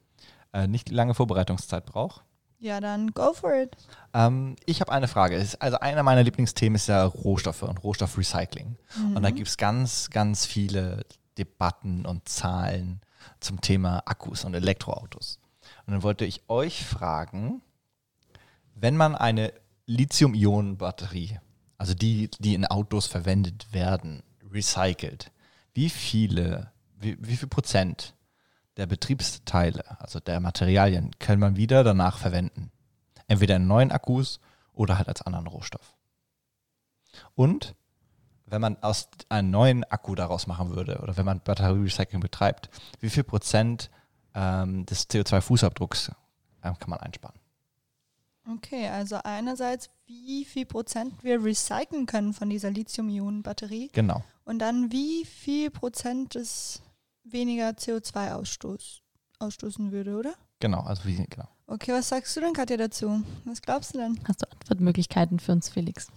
äh, 0.53 0.67
nicht 0.67 0.91
lange 0.91 1.15
Vorbereitungszeit 1.15 1.87
braucht. 1.87 2.25
Ja, 2.59 2.81
dann 2.81 3.13
go 3.13 3.33
for 3.33 3.53
it. 3.55 3.77
Ähm, 4.15 4.55
ich 4.67 4.81
habe 4.81 4.93
eine 4.93 5.09
Frage. 5.09 5.45
Also 5.59 5.79
einer 5.81 6.05
meiner 6.05 6.23
Lieblingsthemen 6.23 6.77
ist 6.77 6.87
ja 6.87 7.05
Rohstoffe 7.05 7.65
und 7.65 7.83
Rohstoffrecycling. 7.83 8.77
Und 9.15 9.23
da 9.23 9.31
gibt 9.31 9.49
es 9.49 9.57
ganz, 9.57 10.11
ganz 10.11 10.47
viele 10.47 11.05
Debatten 11.39 12.07
und 12.07 12.29
Zahlen 12.29 13.01
zum 13.41 13.61
Thema 13.61 14.03
Akkus 14.07 14.45
und 14.45 14.55
Elektroautos. 14.55 15.41
Und 15.87 15.95
dann 15.95 16.03
wollte 16.05 16.25
ich 16.25 16.49
euch 16.49 16.85
fragen, 16.85 17.63
wenn 18.77 18.97
man 18.97 19.17
eine 19.17 19.53
Lithium-Ionen-Batterie, 19.87 21.41
also 21.79 21.95
die, 21.95 22.31
die 22.39 22.55
in 22.55 22.67
Autos 22.67 23.07
verwendet 23.07 23.73
werden, 23.73 24.23
recycelt, 24.53 25.33
wie 25.75 25.91
viele, 25.91 26.71
wie, 26.99 27.17
wie 27.21 27.37
viel 27.37 27.49
Prozent 27.49 28.15
der 28.77 28.87
Betriebsteile, 28.87 30.01
also 30.01 30.21
der 30.21 30.41
Materialien, 30.41 31.11
kann 31.19 31.39
man 31.39 31.57
wieder 31.57 31.85
danach 31.85 32.19
verwenden? 32.19 32.71
Entweder 33.29 33.57
in 33.57 33.67
neuen 33.67 33.93
Akkus 33.93 34.41
oder 34.73 34.99
halt 34.99 35.09
als 35.09 35.23
anderen 35.23 35.47
Rohstoff. 35.47 35.95
Und 37.35 37.75
wenn 38.47 38.61
man 38.61 38.77
aus 38.83 39.09
einem 39.29 39.51
neuen 39.51 39.85
Akku 39.85 40.15
daraus 40.15 40.47
machen 40.47 40.75
würde 40.75 40.99
oder 41.03 41.17
wenn 41.17 41.25
man 41.25 41.41
Batterierecycling 41.41 42.21
betreibt, 42.21 42.69
wie 43.01 43.11
viel 43.11 43.25
Prozent 43.25 43.91
ähm, 44.35 44.85
des 44.87 45.09
CO2-Fußabdrucks 45.09 46.13
ähm, 46.63 46.79
kann 46.79 46.91
man 46.91 47.01
einsparen? 47.01 47.39
Okay, 48.57 48.89
also 48.89 49.17
einerseits, 49.23 49.89
wie 50.07 50.45
viel 50.45 50.67
Prozent 50.67 51.23
wir 51.23 51.43
recyceln 51.45 52.07
können 52.07 52.33
von 52.33 52.51
dieser 52.51 52.71
Lithium-Ionen-Batterie 52.71 53.91
Genau. 53.93 54.25
und 54.45 54.59
dann 54.59 54.91
wie 54.91 55.25
viel 55.25 55.71
Prozent 55.71 56.35
es 56.35 56.83
weniger 57.25 57.71
CO2 57.71 58.33
ausstoß, 58.35 59.03
ausstoßen 59.39 59.93
würde, 59.93 60.17
oder? 60.17 60.35
Genau, 60.61 60.81
also 60.81 61.05
wie, 61.05 61.17
genau. 61.17 61.49
Okay, 61.67 61.93
was 61.93 62.09
sagst 62.09 62.37
du 62.37 62.41
denn, 62.41 62.53
Katja, 62.53 62.77
dazu? 62.77 63.23
Was 63.45 63.63
glaubst 63.63 63.95
du 63.95 63.99
denn? 63.99 64.21
Hast 64.29 64.43
du 64.43 64.51
Antwortmöglichkeiten 64.51 65.41
für 65.41 65.53
uns, 65.53 65.69
Felix? 65.69 66.09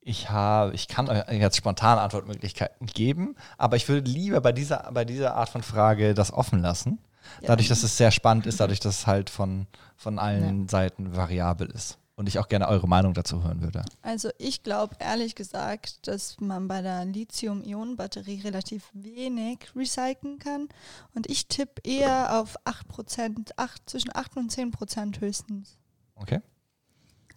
Ich 0.00 0.30
habe, 0.30 0.72
ich 0.74 0.86
kann 0.86 1.08
euch 1.08 1.24
jetzt 1.30 1.56
spontan 1.56 1.98
Antwortmöglichkeiten 1.98 2.86
geben, 2.86 3.34
aber 3.58 3.76
ich 3.76 3.88
würde 3.88 4.08
lieber 4.08 4.40
bei 4.40 4.52
dieser, 4.52 4.90
bei 4.92 5.04
dieser 5.04 5.34
Art 5.34 5.48
von 5.48 5.62
Frage 5.62 6.14
das 6.14 6.32
offen 6.32 6.60
lassen. 6.60 6.98
Ja. 7.40 7.48
Dadurch, 7.48 7.68
dass 7.68 7.82
es 7.82 7.96
sehr 7.96 8.12
spannend 8.12 8.46
ist, 8.46 8.60
dadurch, 8.60 8.78
dass 8.78 9.00
es 9.00 9.06
halt 9.08 9.30
von, 9.30 9.66
von 9.96 10.20
allen 10.20 10.68
Seiten 10.68 11.16
variabel 11.16 11.68
ist. 11.70 11.98
Und 12.16 12.28
ich 12.28 12.38
auch 12.38 12.48
gerne 12.48 12.66
eure 12.68 12.88
Meinung 12.88 13.12
dazu 13.12 13.44
hören 13.44 13.60
würde. 13.60 13.84
Also 14.02 14.30
ich 14.38 14.62
glaube 14.62 14.96
ehrlich 14.98 15.34
gesagt, 15.34 16.06
dass 16.08 16.40
man 16.40 16.66
bei 16.66 16.80
der 16.80 17.04
Lithium-Ionen-Batterie 17.04 18.40
relativ 18.40 18.90
wenig 18.94 19.58
recyceln 19.76 20.38
kann. 20.38 20.68
Und 21.14 21.28
ich 21.30 21.46
tippe 21.46 21.82
eher 21.84 22.40
auf 22.40 22.56
8%, 22.64 23.50
8, 23.56 23.90
zwischen 23.90 24.16
8 24.16 24.36
und 24.38 24.50
10% 24.50 25.20
höchstens. 25.20 25.78
Okay? 26.14 26.40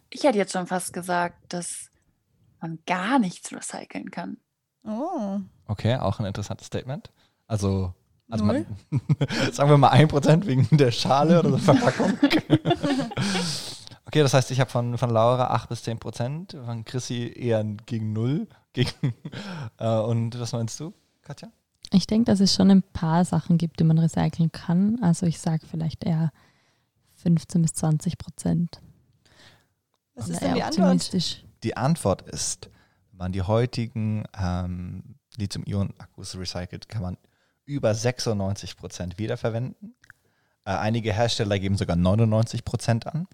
Ich 0.10 0.24
hätte 0.24 0.38
jetzt 0.38 0.54
schon 0.54 0.66
fast 0.66 0.94
gesagt, 0.94 1.54
dass 1.54 1.90
man 2.62 2.80
gar 2.86 3.20
nichts 3.20 3.52
recyceln 3.52 4.12
kann. 4.12 4.38
Oh, 4.86 5.40
Okay, 5.70 5.96
auch 5.98 6.20
ein 6.20 6.26
interessantes 6.26 6.66
Statement. 6.66 7.12
Also, 7.46 7.94
also 8.28 8.44
man, 8.44 8.66
sagen 9.52 9.70
wir 9.70 9.78
mal 9.78 9.92
1% 9.92 10.48
wegen 10.48 10.68
der 10.76 10.90
Schale 10.92 11.40
oder 11.40 11.52
der 11.52 11.60
Verpackung. 11.60 12.18
okay, 14.10 14.24
das 14.24 14.34
heißt, 14.34 14.50
ich 14.50 14.60
habe 14.60 14.72
von, 14.72 14.98
von 14.98 15.12
Laura 15.12 15.52
8 15.52 15.70
bis 15.70 15.84
10%, 15.84 16.66
von 16.66 16.84
Chrissy 16.84 17.32
eher 17.36 17.64
gegen 17.64 18.12
0. 18.14 18.48
Gegen, 18.74 19.16
äh, 19.80 19.98
und 19.98 20.40
was 20.40 20.52
meinst 20.52 20.80
du, 20.80 20.94
Katja? 21.24 21.50
Ich 21.92 22.06
denke, 22.06 22.26
dass 22.26 22.40
es 22.40 22.54
schon 22.54 22.70
ein 22.70 22.84
paar 22.84 23.26
Sachen 23.26 23.58
gibt, 23.58 23.80
die 23.80 23.84
man 23.84 23.98
recyceln 23.98 24.52
kann. 24.52 25.00
Also 25.02 25.26
ich 25.26 25.40
sage 25.40 25.66
vielleicht 25.66 26.04
eher 26.04 26.32
15 27.16 27.64
bis 27.64 27.74
20 27.74 28.20
Prozent. 28.20 28.80
was 30.14 30.26
Oder 30.26 30.34
ist 30.34 30.42
denn 30.42 30.50
eher 30.50 30.70
die 30.70 30.82
Antwort? 30.82 31.14
Die 31.14 31.44
Die 31.64 31.78
Antwort 31.78 32.22
ist, 32.30 32.70
wenn 33.10 33.18
man 33.18 33.32
die 33.32 33.42
heutigen 33.42 34.26
ähm, 34.40 35.16
Lithium-Ionen-Akkus 35.38 36.38
recycelt, 36.38 36.90
kann 36.90 37.02
man 37.02 37.18
über 37.66 37.96
96 37.96 38.78
Prozent 38.78 39.18
wiederverwenden. 39.18 39.96
Äh, 40.64 40.74
einige 40.74 41.12
Hersteller 41.12 41.58
geben 41.58 41.76
sogar 41.76 41.96
99 41.96 42.64
Prozent 42.64 43.08
an. 43.08 43.28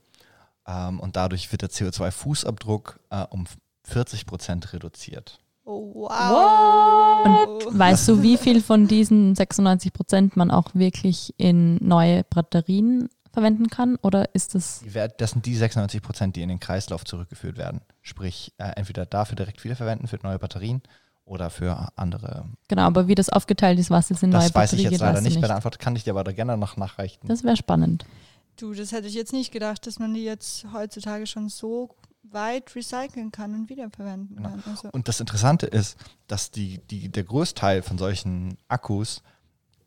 Ähm, 0.67 0.99
und 0.99 1.15
dadurch 1.15 1.51
wird 1.51 1.61
der 1.61 1.69
CO2-Fußabdruck 1.69 2.99
äh, 3.09 3.25
um 3.29 3.45
40 3.83 4.25
Prozent 4.25 4.73
reduziert. 4.73 5.39
Oh, 5.63 6.07
wow. 6.07 7.65
Und 7.65 7.77
weißt 7.79 8.07
du, 8.07 8.21
wie 8.21 8.37
viel 8.37 8.61
von 8.61 8.87
diesen 8.87 9.33
96 9.33 9.93
Prozent 9.93 10.37
man 10.37 10.51
auch 10.51 10.75
wirklich 10.75 11.33
in 11.37 11.77
neue 11.77 12.23
Batterien 12.23 13.09
verwenden 13.33 13.67
kann? 13.67 13.97
Oder 14.01 14.33
ist 14.33 14.53
das. 14.55 14.83
Das 15.17 15.31
sind 15.31 15.45
die 15.45 15.55
96 15.55 16.01
Prozent, 16.01 16.35
die 16.35 16.43
in 16.43 16.49
den 16.49 16.59
Kreislauf 16.59 17.03
zurückgeführt 17.03 17.57
werden. 17.57 17.81
Sprich, 18.01 18.53
äh, 18.57 18.71
entweder 18.75 19.05
dafür 19.05 19.35
direkt 19.35 19.63
wiederverwenden 19.63 20.07
für 20.07 20.19
neue 20.21 20.37
Batterien 20.37 20.83
oder 21.25 21.49
für 21.49 21.89
andere. 21.95 22.45
Genau, 22.67 22.83
aber 22.83 23.07
wie 23.07 23.15
das 23.15 23.29
aufgeteilt 23.29 23.79
ist, 23.79 23.89
was 23.89 24.09
jetzt 24.09 24.21
in 24.21 24.29
neue 24.29 24.41
Das 24.41 24.53
weiß 24.53 24.71
Batterie 24.71 24.77
ich 24.77 24.83
jetzt 24.83 24.91
geht, 24.91 25.01
leider 25.01 25.21
nicht. 25.21 25.41
Bei 25.41 25.47
der 25.47 25.55
Antwort 25.55 25.79
kann 25.79 25.95
ich 25.95 26.03
dir 26.03 26.11
aber 26.11 26.23
da 26.23 26.31
gerne 26.31 26.57
noch 26.57 26.77
nachreichen. 26.77 27.27
Das 27.27 27.43
wäre 27.43 27.57
spannend. 27.57 28.05
Du, 28.55 28.73
das 28.73 28.91
hätte 28.91 29.07
ich 29.07 29.13
jetzt 29.13 29.33
nicht 29.33 29.51
gedacht, 29.51 29.85
dass 29.85 29.99
man 29.99 30.13
die 30.13 30.23
jetzt 30.23 30.65
heutzutage 30.73 31.27
schon 31.27 31.49
so 31.49 31.95
weit 32.23 32.75
recyceln 32.75 33.31
kann 33.31 33.53
und 33.53 33.69
wiederverwenden 33.69 34.37
Genau. 34.37 34.49
kann. 34.49 34.63
Also, 34.67 34.89
Und 34.91 35.07
das 35.07 35.19
Interessante 35.19 35.67
ist, 35.67 35.97
dass 36.27 36.51
die, 36.51 36.79
die, 36.89 37.09
der 37.09 37.23
Großteil 37.23 37.81
von 37.81 37.97
solchen 37.97 38.57
Akkus, 38.67 39.21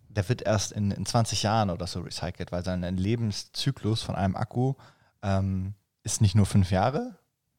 der 0.09 0.29
wird 0.29 0.43
erst 0.43 0.73
in, 0.73 0.91
in 0.91 1.05
20 1.07 1.43
Jahren 1.43 1.71
oder 1.71 1.87
so 1.87 2.01
recycelt, 2.01 2.53
weil 2.53 2.65
sein 2.65 2.83
Lebenszyklus 2.97 4.03
von 4.03 4.15
einem 4.15 4.37
Akku 4.37 4.75
ähm, 5.23 5.75
ist 6.05 6.21
nicht 6.21 6.35
nur 6.35 6.47
fünf 6.47 6.71
Jahre, 6.71 7.17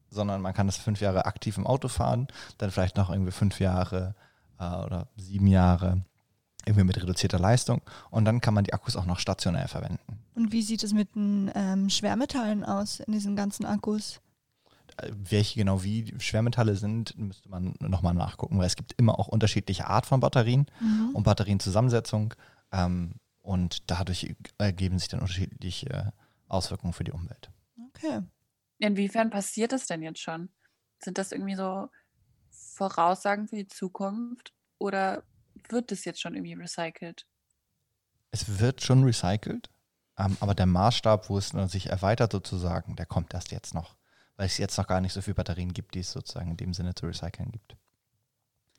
sondern 0.08 0.40
man 0.40 0.54
kann 0.54 0.66
das 0.66 0.76
fünf 0.76 1.00
Jahre 1.00 1.26
aktiv 1.26 1.56
im 1.58 1.66
Auto 1.66 1.88
fahren, 1.88 2.28
dann 2.58 2.70
vielleicht 2.70 2.96
noch 2.96 3.10
irgendwie 3.10 3.32
fünf 3.32 3.60
Jahre 3.60 4.14
äh, 4.58 4.64
oder 4.64 5.08
sieben 5.16 5.46
Jahre 5.46 6.02
irgendwie 6.66 6.84
mit 6.84 6.96
reduzierter 7.00 7.38
Leistung 7.38 7.80
und 8.10 8.24
dann 8.24 8.40
kann 8.40 8.54
man 8.54 8.64
die 8.64 8.74
Akkus 8.74 8.96
auch 8.96 9.06
noch 9.06 9.18
stationär 9.18 9.68
verwenden. 9.68 10.19
Und 10.40 10.52
wie 10.52 10.62
sieht 10.62 10.82
es 10.82 10.94
mit 10.94 11.14
den 11.14 11.50
ähm, 11.54 11.90
Schwermetallen 11.90 12.64
aus 12.64 13.00
in 13.00 13.12
diesen 13.12 13.36
ganzen 13.36 13.66
Akkus? 13.66 14.20
Äh, 14.96 15.10
Welche 15.14 15.58
genau 15.58 15.84
wie 15.84 16.14
Schwermetalle 16.18 16.76
sind, 16.76 17.16
müsste 17.18 17.50
man 17.50 17.74
nochmal 17.78 18.14
nachgucken, 18.14 18.58
weil 18.58 18.66
es 18.66 18.76
gibt 18.76 18.94
immer 18.96 19.18
auch 19.18 19.28
unterschiedliche 19.28 19.86
Art 19.86 20.06
von 20.06 20.20
Batterien. 20.20 20.66
Mhm. 20.80 21.10
und 21.14 21.24
Batterienzusammensetzung. 21.24 22.34
Ähm, 22.72 23.16
und 23.42 23.90
dadurch 23.90 24.34
ergeben 24.56 24.98
sich 24.98 25.08
dann 25.08 25.20
unterschiedliche 25.20 26.12
Auswirkungen 26.48 26.94
für 26.94 27.04
die 27.04 27.12
Umwelt. 27.12 27.50
Okay. 27.88 28.22
Inwiefern 28.78 29.28
passiert 29.28 29.72
das 29.72 29.86
denn 29.86 30.02
jetzt 30.02 30.20
schon? 30.20 30.48
Sind 31.02 31.18
das 31.18 31.32
irgendwie 31.32 31.54
so 31.54 31.88
Voraussagen 32.50 33.46
für 33.46 33.56
die 33.56 33.68
Zukunft 33.68 34.54
oder 34.78 35.22
wird 35.68 35.90
das 35.90 36.06
jetzt 36.06 36.20
schon 36.20 36.34
irgendwie 36.34 36.54
recycelt? 36.54 37.26
Es 38.30 38.58
wird 38.58 38.82
schon 38.82 39.04
recycelt, 39.04 39.68
ähm, 40.24 40.36
aber 40.40 40.54
der 40.54 40.66
Maßstab, 40.66 41.28
wo 41.28 41.38
es 41.38 41.48
sich 41.48 41.88
erweitert 41.88 42.32
sozusagen, 42.32 42.96
der 42.96 43.06
kommt 43.06 43.32
erst 43.34 43.50
jetzt 43.50 43.74
noch. 43.74 43.94
Weil 44.36 44.46
es 44.46 44.58
jetzt 44.58 44.76
noch 44.78 44.86
gar 44.86 45.00
nicht 45.00 45.12
so 45.12 45.20
viele 45.22 45.34
Batterien 45.34 45.72
gibt, 45.72 45.94
die 45.94 46.00
es 46.00 46.12
sozusagen 46.12 46.50
in 46.50 46.56
dem 46.56 46.72
Sinne 46.74 46.94
zu 46.94 47.06
recyceln 47.06 47.50
gibt. 47.52 47.76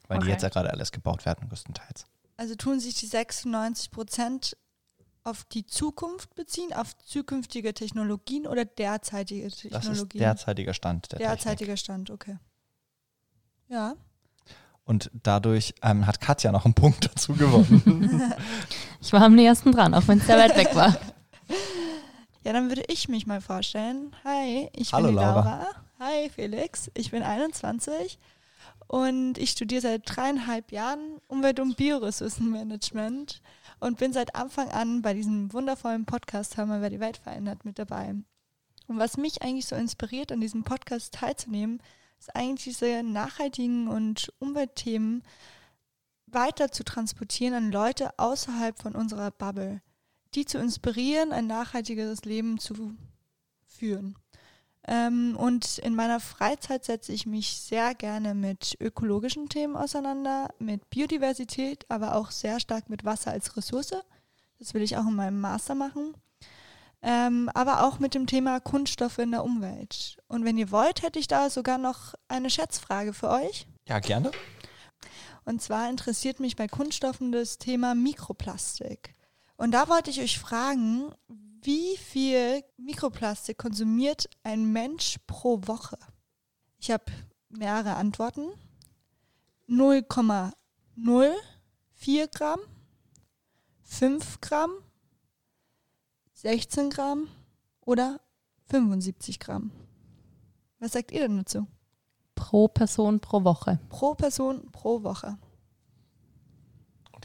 Weil 0.07 0.19
die 0.19 0.23
Okay. 0.25 0.31
jetzt 0.31 0.43
ja 0.43 0.49
gerade 0.49 0.71
alles 0.71 0.91
gebaut 0.91 1.25
werden, 1.25 1.47
größtenteils. 1.49 2.05
Also 2.37 2.55
tun 2.55 2.79
sich 2.79 2.95
die 2.95 3.05
96 3.05 3.91
Prozent 3.91 4.57
auf 5.23 5.43
die 5.43 5.65
Zukunft 5.67 6.33
beziehen, 6.33 6.73
auf 6.73 6.97
zukünftige 6.97 7.73
Technologien 7.75 8.47
oder 8.47 8.65
derzeitige 8.65 9.43
Das 9.43 9.53
ist 9.53 9.61
Technologien? 9.71 10.19
derzeitiger 10.19 10.73
Stand 10.73 11.11
der 11.11 11.19
Technik. 11.19 11.37
Derzeitiger 11.37 11.77
Stand, 11.77 12.09
okay. 12.09 12.37
Ja. 13.67 13.93
Und 14.83 15.11
dadurch 15.13 15.75
ähm, 15.83 16.07
hat 16.07 16.19
Katja 16.19 16.51
noch 16.51 16.65
einen 16.65 16.73
Punkt 16.73 17.05
dazu 17.05 17.33
gewonnen. 17.33 18.33
Ich 19.03 19.11
war 19.13 19.21
am 19.23 19.33
nächsten 19.35 19.71
dran, 19.71 19.93
auch 19.95 20.07
wenn 20.07 20.19
es 20.19 20.27
sehr 20.27 20.37
weit 20.37 20.55
weg 20.55 20.75
war. 20.75 20.95
Ja, 22.43 22.53
dann 22.53 22.69
würde 22.69 22.83
ich 22.87 23.07
mich 23.07 23.27
mal 23.27 23.39
vorstellen. 23.39 24.15
Hi, 24.23 24.67
ich 24.73 24.93
Hallo, 24.93 25.07
bin 25.07 25.15
die 25.15 25.21
Laura. 25.21 25.43
Laura. 25.43 25.67
Hi 25.99 26.29
Felix, 26.29 26.89
ich 26.95 27.11
bin 27.11 27.21
21 27.21 28.17
und 28.87 29.37
ich 29.37 29.51
studiere 29.51 29.81
seit 29.81 30.01
dreieinhalb 30.05 30.71
Jahren 30.71 31.21
Umwelt- 31.27 31.59
und 31.59 31.77
Bioressourcenmanagement 31.77 33.43
und 33.79 33.99
bin 33.99 34.11
seit 34.11 34.35
Anfang 34.35 34.69
an 34.71 35.03
bei 35.03 35.13
diesem 35.13 35.53
wundervollen 35.53 36.05
Podcast 36.05 36.57
Hör 36.57 36.65
mal, 36.65 36.81
wer 36.81 36.89
die 36.89 36.99
Welt 36.99 37.17
verändert 37.17 37.63
mit 37.63 37.77
dabei. 37.77 38.15
Und 38.87 38.97
was 38.97 39.17
mich 39.17 39.43
eigentlich 39.43 39.67
so 39.67 39.75
inspiriert, 39.75 40.31
an 40.31 40.41
diesem 40.41 40.63
Podcast 40.63 41.13
teilzunehmen, 41.13 41.79
ist 42.19 42.35
eigentlich 42.35 42.75
diese 42.75 43.03
nachhaltigen 43.03 43.87
und 43.87 44.33
Umweltthemen 44.39 45.21
weiter 46.25 46.71
zu 46.71 46.83
transportieren 46.83 47.53
an 47.53 47.71
Leute 47.71 48.17
außerhalb 48.17 48.79
von 48.81 48.95
unserer 48.95 49.29
Bubble 49.29 49.81
die 50.35 50.45
zu 50.45 50.57
inspirieren, 50.57 51.31
ein 51.31 51.47
nachhaltigeres 51.47 52.23
Leben 52.23 52.57
zu 52.59 52.95
führen. 53.65 54.15
Ähm, 54.87 55.35
und 55.37 55.77
in 55.77 55.95
meiner 55.95 56.19
Freizeit 56.19 56.85
setze 56.85 57.13
ich 57.13 57.25
mich 57.25 57.57
sehr 57.57 57.93
gerne 57.93 58.33
mit 58.33 58.77
ökologischen 58.79 59.47
Themen 59.47 59.75
auseinander, 59.75 60.49
mit 60.57 60.89
Biodiversität, 60.89 61.85
aber 61.89 62.15
auch 62.15 62.31
sehr 62.31 62.59
stark 62.59 62.89
mit 62.89 63.05
Wasser 63.05 63.31
als 63.31 63.55
Ressource. 63.55 63.93
Das 64.57 64.73
will 64.73 64.81
ich 64.81 64.97
auch 64.97 65.07
in 65.07 65.15
meinem 65.15 65.39
Master 65.39 65.75
machen. 65.75 66.15
Ähm, 67.03 67.49
aber 67.53 67.83
auch 67.83 67.99
mit 67.99 68.13
dem 68.13 68.27
Thema 68.27 68.59
Kunststoffe 68.59 69.17
in 69.17 69.31
der 69.31 69.43
Umwelt. 69.43 70.17
Und 70.27 70.45
wenn 70.45 70.57
ihr 70.57 70.71
wollt, 70.71 71.01
hätte 71.01 71.19
ich 71.19 71.27
da 71.27 71.49
sogar 71.49 71.77
noch 71.77 72.13
eine 72.27 72.49
Schätzfrage 72.49 73.13
für 73.13 73.29
euch. 73.29 73.67
ja, 73.87 73.99
gerne. 73.99 74.31
Und 75.43 75.61
zwar 75.61 75.89
interessiert 75.89 76.39
mich 76.39 76.55
bei 76.55 76.67
Kunststoffen 76.67 77.31
das 77.31 77.57
Thema 77.57 77.95
Mikroplastik. 77.95 79.15
Und 79.61 79.71
da 79.73 79.87
wollte 79.89 80.09
ich 80.09 80.19
euch 80.19 80.39
fragen, 80.39 81.13
wie 81.27 81.95
viel 81.95 82.63
Mikroplastik 82.77 83.59
konsumiert 83.59 84.27
ein 84.41 84.73
Mensch 84.73 85.19
pro 85.27 85.59
Woche? 85.67 85.99
Ich 86.79 86.89
habe 86.89 87.05
mehrere 87.49 87.93
Antworten. 87.93 88.47
0,04 89.69 92.27
Gramm, 92.33 92.59
5 93.83 94.41
Gramm, 94.41 94.71
16 96.33 96.89
Gramm 96.89 97.27
oder 97.81 98.19
75 98.65 99.39
Gramm. 99.39 99.69
Was 100.79 100.93
sagt 100.93 101.11
ihr 101.11 101.27
denn 101.27 101.37
dazu? 101.37 101.67
Pro 102.33 102.67
Person 102.67 103.19
pro 103.19 103.43
Woche. 103.43 103.79
Pro 103.89 104.15
Person 104.15 104.71
pro 104.71 105.03
Woche. 105.03 105.37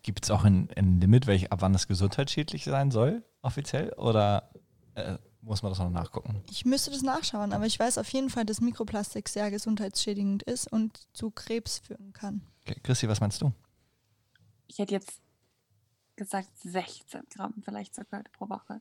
Gibt 0.06 0.24
es 0.24 0.30
auch 0.30 0.44
ein, 0.44 0.68
ein 0.76 1.00
Limit, 1.00 1.26
welch, 1.26 1.50
ab 1.50 1.62
wann 1.62 1.72
das 1.72 1.88
gesundheitsschädlich 1.88 2.64
sein 2.64 2.92
soll, 2.92 3.24
offiziell? 3.42 3.92
Oder 3.94 4.48
äh, 4.94 5.18
muss 5.40 5.64
man 5.64 5.72
das 5.72 5.80
noch 5.80 5.90
nachgucken? 5.90 6.44
Ich 6.48 6.64
müsste 6.64 6.92
das 6.92 7.02
nachschauen, 7.02 7.52
aber 7.52 7.66
ich 7.66 7.76
weiß 7.76 7.98
auf 7.98 8.08
jeden 8.10 8.30
Fall, 8.30 8.44
dass 8.44 8.60
Mikroplastik 8.60 9.28
sehr 9.28 9.50
gesundheitsschädigend 9.50 10.44
ist 10.44 10.70
und 10.72 11.08
zu 11.12 11.32
Krebs 11.32 11.80
führen 11.80 12.12
kann. 12.12 12.42
Okay. 12.62 12.78
Christi, 12.84 13.08
was 13.08 13.18
meinst 13.20 13.42
du? 13.42 13.50
Ich 14.68 14.78
hätte 14.78 14.94
jetzt 14.94 15.20
gesagt 16.14 16.50
16 16.62 17.22
Gramm 17.34 17.54
vielleicht 17.64 17.96
sogar 17.96 18.22
pro 18.38 18.48
Woche. 18.48 18.80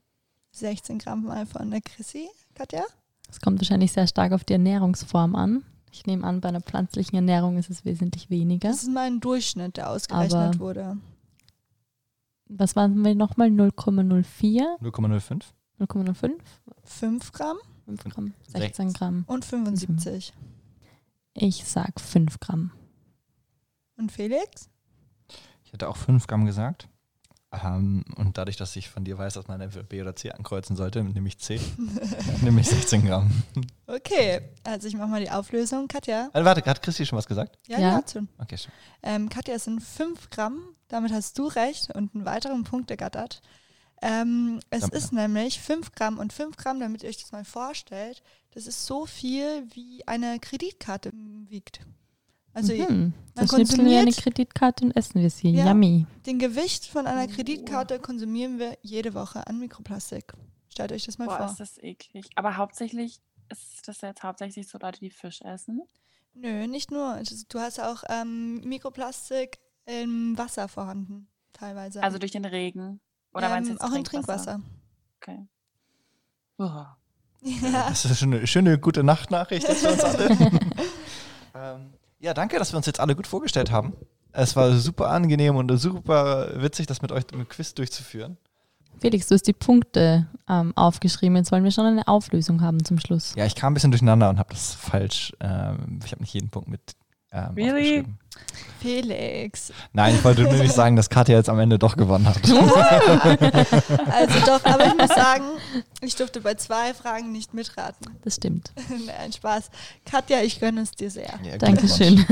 16 0.51 0.99
Gramm 0.99 1.23
mal 1.23 1.47
von 1.47 1.71
der 1.71 1.81
Chrissy, 1.81 2.29
Katja? 2.53 2.83
Es 3.31 3.41
kommt 3.41 3.59
wahrscheinlich 3.59 3.91
sehr 3.91 4.05
stark 4.05 4.31
auf 4.31 4.43
die 4.43 4.53
Ernährungsform 4.53 5.35
an. 5.35 5.63
Ich 5.91 6.05
nehme 6.05 6.23
an, 6.23 6.39
bei 6.39 6.49
einer 6.49 6.61
pflanzlichen 6.61 7.15
Ernährung 7.15 7.57
ist 7.57 7.71
es 7.71 7.83
wesentlich 7.83 8.29
weniger. 8.29 8.69
Das 8.69 8.83
ist 8.83 8.89
mal 8.89 9.07
ein 9.07 9.21
Durchschnitt, 9.21 9.77
der 9.77 9.89
ausgerechnet 9.89 10.33
Aber- 10.33 10.59
wurde. 10.59 10.97
Was 12.47 12.75
waren 12.75 13.03
wir 13.03 13.15
nochmal? 13.15 13.49
0,04? 13.49 14.79
0,05? 14.81 15.43
0,05? 15.79 16.33
5 16.83 17.31
Gramm 17.31 17.57
5 17.85 18.03
Gramm? 18.05 18.33
16 18.47 18.93
Gramm. 18.93 19.23
und 19.27 19.45
75. 19.45 20.33
Ich 21.33 21.65
sag 21.65 21.99
5 21.99 22.39
Gramm. 22.39 22.71
Und 23.97 24.11
Felix? 24.11 24.69
Ich 25.63 25.73
hätte 25.73 25.89
auch 25.89 25.97
5 25.97 26.27
Gramm 26.27 26.45
gesagt. 26.45 26.89
Ähm, 27.63 28.03
und 28.15 28.37
dadurch, 28.37 28.57
dass 28.57 28.75
ich 28.75 28.89
von 28.89 29.03
dir 29.03 29.17
weiß, 29.17 29.35
dass 29.35 29.47
man 29.47 29.61
entweder 29.61 29.83
B 29.83 30.01
oder 30.01 30.15
C 30.15 30.31
ankreuzen 30.31 30.75
sollte, 30.75 31.03
nehme 31.03 31.27
ich 31.27 31.37
C. 31.39 31.59
nehme 32.41 32.61
ich 32.61 32.67
16 32.69 33.05
Gramm. 33.05 33.31
Okay, 33.87 34.41
also 34.63 34.87
ich 34.87 34.95
mache 34.95 35.07
mal 35.09 35.21
die 35.21 35.29
Auflösung. 35.31 35.87
Katja? 35.87 36.29
Also, 36.33 36.45
warte, 36.45 36.63
hat 36.69 36.81
Christi 36.81 37.05
schon 37.05 37.17
was 37.17 37.27
gesagt? 37.27 37.57
Ja, 37.67 37.79
Ja. 37.79 37.87
ja. 37.89 37.93
hat 37.95 38.11
schon. 38.11 38.27
Okay, 38.37 38.57
schon. 38.57 38.71
Ähm, 39.03 39.29
Katja, 39.29 39.55
es 39.55 39.65
sind 39.65 39.81
5 39.81 40.29
Gramm. 40.29 40.59
Damit 40.87 41.11
hast 41.11 41.37
du 41.37 41.47
recht 41.47 41.89
und 41.95 42.13
einen 42.13 42.25
weiteren 42.25 42.63
Punkt 42.63 42.91
ergattert. 42.91 43.41
Ähm, 44.01 44.59
es 44.69 44.81
Danke. 44.81 44.97
ist 44.97 45.13
nämlich 45.13 45.59
5 45.59 45.91
Gramm 45.93 46.19
und 46.19 46.31
5 46.33 46.57
Gramm, 46.57 46.79
damit 46.79 47.01
ihr 47.03 47.09
euch 47.09 47.17
das 47.17 47.31
mal 47.31 47.45
vorstellt, 47.45 48.21
das 48.53 48.67
ist 48.67 48.85
so 48.85 49.05
viel, 49.05 49.65
wie 49.73 50.07
eine 50.07 50.39
Kreditkarte 50.39 51.11
wiegt. 51.49 51.79
Also 52.55 52.73
mhm. 52.73 53.13
Dann 53.35 53.47
schnipseln 53.49 53.85
wir 53.85 53.99
eine 53.99 54.13
Kreditkarte 54.13 54.85
und 54.85 54.95
essen 54.95 55.21
wir 55.21 55.29
sie. 55.29 55.49
Ja. 55.49 55.67
Yummy. 55.67 56.07
den 56.25 56.39
Gewicht 56.39 56.85
von 56.85 57.05
einer 57.05 57.27
Kreditkarte 57.27 57.99
konsumieren 57.99 58.59
wir 58.59 58.77
jede 58.81 59.13
Woche 59.13 59.45
an 59.45 59.59
Mikroplastik. 59.59 60.33
Stellt 60.69 60.93
euch 60.93 61.05
das 61.05 61.17
mal 61.17 61.25
Boah, 61.25 61.37
vor. 61.37 61.45
ist 61.47 61.59
das 61.59 61.77
eklig. 61.83 62.29
Aber 62.35 62.55
hauptsächlich 62.55 63.19
ist 63.51 63.85
das 63.87 63.99
jetzt 63.99 64.23
hauptsächlich 64.23 64.69
so 64.69 64.77
Leute, 64.81 65.01
die 65.01 65.09
Fisch 65.09 65.41
essen. 65.41 65.81
Nö, 66.33 66.65
nicht 66.67 66.91
nur. 66.91 67.21
Du 67.49 67.59
hast 67.59 67.81
auch 67.81 68.03
ähm, 68.09 68.61
Mikroplastik 68.61 69.59
im 69.85 70.37
Wasser 70.37 70.69
vorhanden, 70.69 71.27
teilweise. 71.51 72.01
Also 72.01 72.19
durch 72.19 72.31
den 72.31 72.45
Regen. 72.45 73.01
Oder 73.33 73.49
meinst 73.49 73.69
du 73.69 73.73
ähm, 73.73 73.79
jetzt 73.81 73.91
auch 73.91 73.95
im 73.95 74.03
Trinkwasser. 74.03 74.61
Okay. 75.21 75.45
Ja. 77.61 77.89
Das 77.89 78.05
ist 78.05 78.17
schon 78.17 78.33
eine 78.33 78.47
schöne, 78.47 78.79
gute 78.79 79.03
Nachtnachricht 79.03 79.67
jetzt 79.67 79.85
für 79.85 79.91
uns 79.91 80.03
alle. 80.03 80.29
ähm, 81.53 81.93
Ja, 82.19 82.33
danke, 82.33 82.57
dass 82.57 82.73
wir 82.73 82.77
uns 82.77 82.85
jetzt 82.85 82.99
alle 82.99 83.15
gut 83.15 83.27
vorgestellt 83.27 83.71
haben. 83.71 83.93
Es 84.31 84.55
war 84.55 84.71
super 84.73 85.09
angenehm 85.09 85.55
und 85.55 85.75
super 85.77 86.49
witzig, 86.61 86.87
das 86.87 87.01
mit 87.01 87.11
euch 87.11 87.23
im 87.31 87.47
Quiz 87.47 87.73
durchzuführen. 87.73 88.37
Felix, 88.99 89.27
du 89.27 89.35
hast 89.35 89.47
die 89.47 89.53
Punkte 89.53 90.27
ähm, 90.49 90.73
aufgeschrieben. 90.75 91.35
Jetzt 91.35 91.51
wollen 91.51 91.63
wir 91.63 91.71
schon 91.71 91.85
eine 91.85 92.07
Auflösung 92.07 92.61
haben 92.61 92.83
zum 92.83 92.99
Schluss. 92.99 93.33
Ja, 93.35 93.45
ich 93.45 93.55
kam 93.55 93.71
ein 93.71 93.73
bisschen 93.75 93.91
durcheinander 93.91 94.29
und 94.29 94.39
habe 94.39 94.49
das 94.53 94.73
falsch. 94.73 95.33
Ähm, 95.39 95.99
ich 96.05 96.11
habe 96.11 96.21
nicht 96.21 96.33
jeden 96.33 96.49
Punkt 96.49 96.69
mit 96.69 96.81
ähm, 97.35 97.55
Really? 97.55 98.05
Felix. 98.79 99.73
Nein, 99.93 100.13
ich 100.15 100.23
wollte 100.23 100.43
nur 100.43 100.53
nicht 100.53 100.73
sagen, 100.73 100.95
dass 100.95 101.09
Katja 101.09 101.35
jetzt 101.35 101.49
am 101.49 101.57
Ende 101.59 101.79
doch 101.79 101.97
gewonnen 101.97 102.27
hat. 102.27 102.39
Also 104.11 104.39
doch, 104.45 104.63
aber 104.63 104.85
ich 104.85 104.95
muss 104.95 105.09
sagen, 105.09 105.43
ich 106.01 106.15
durfte 106.15 106.41
bei 106.41 106.53
zwei 106.53 106.93
Fragen 106.93 107.31
nicht 107.31 107.53
mitraten. 107.53 108.15
Das 108.23 108.35
stimmt. 108.35 108.71
Nein, 109.07 109.33
Spaß. 109.33 109.69
Katja, 110.05 110.41
ich 110.41 110.59
gönne 110.59 110.81
es 110.81 110.91
dir 110.91 111.09
sehr. 111.09 111.33
Ja, 111.43 111.57
Dankeschön. 111.57 112.23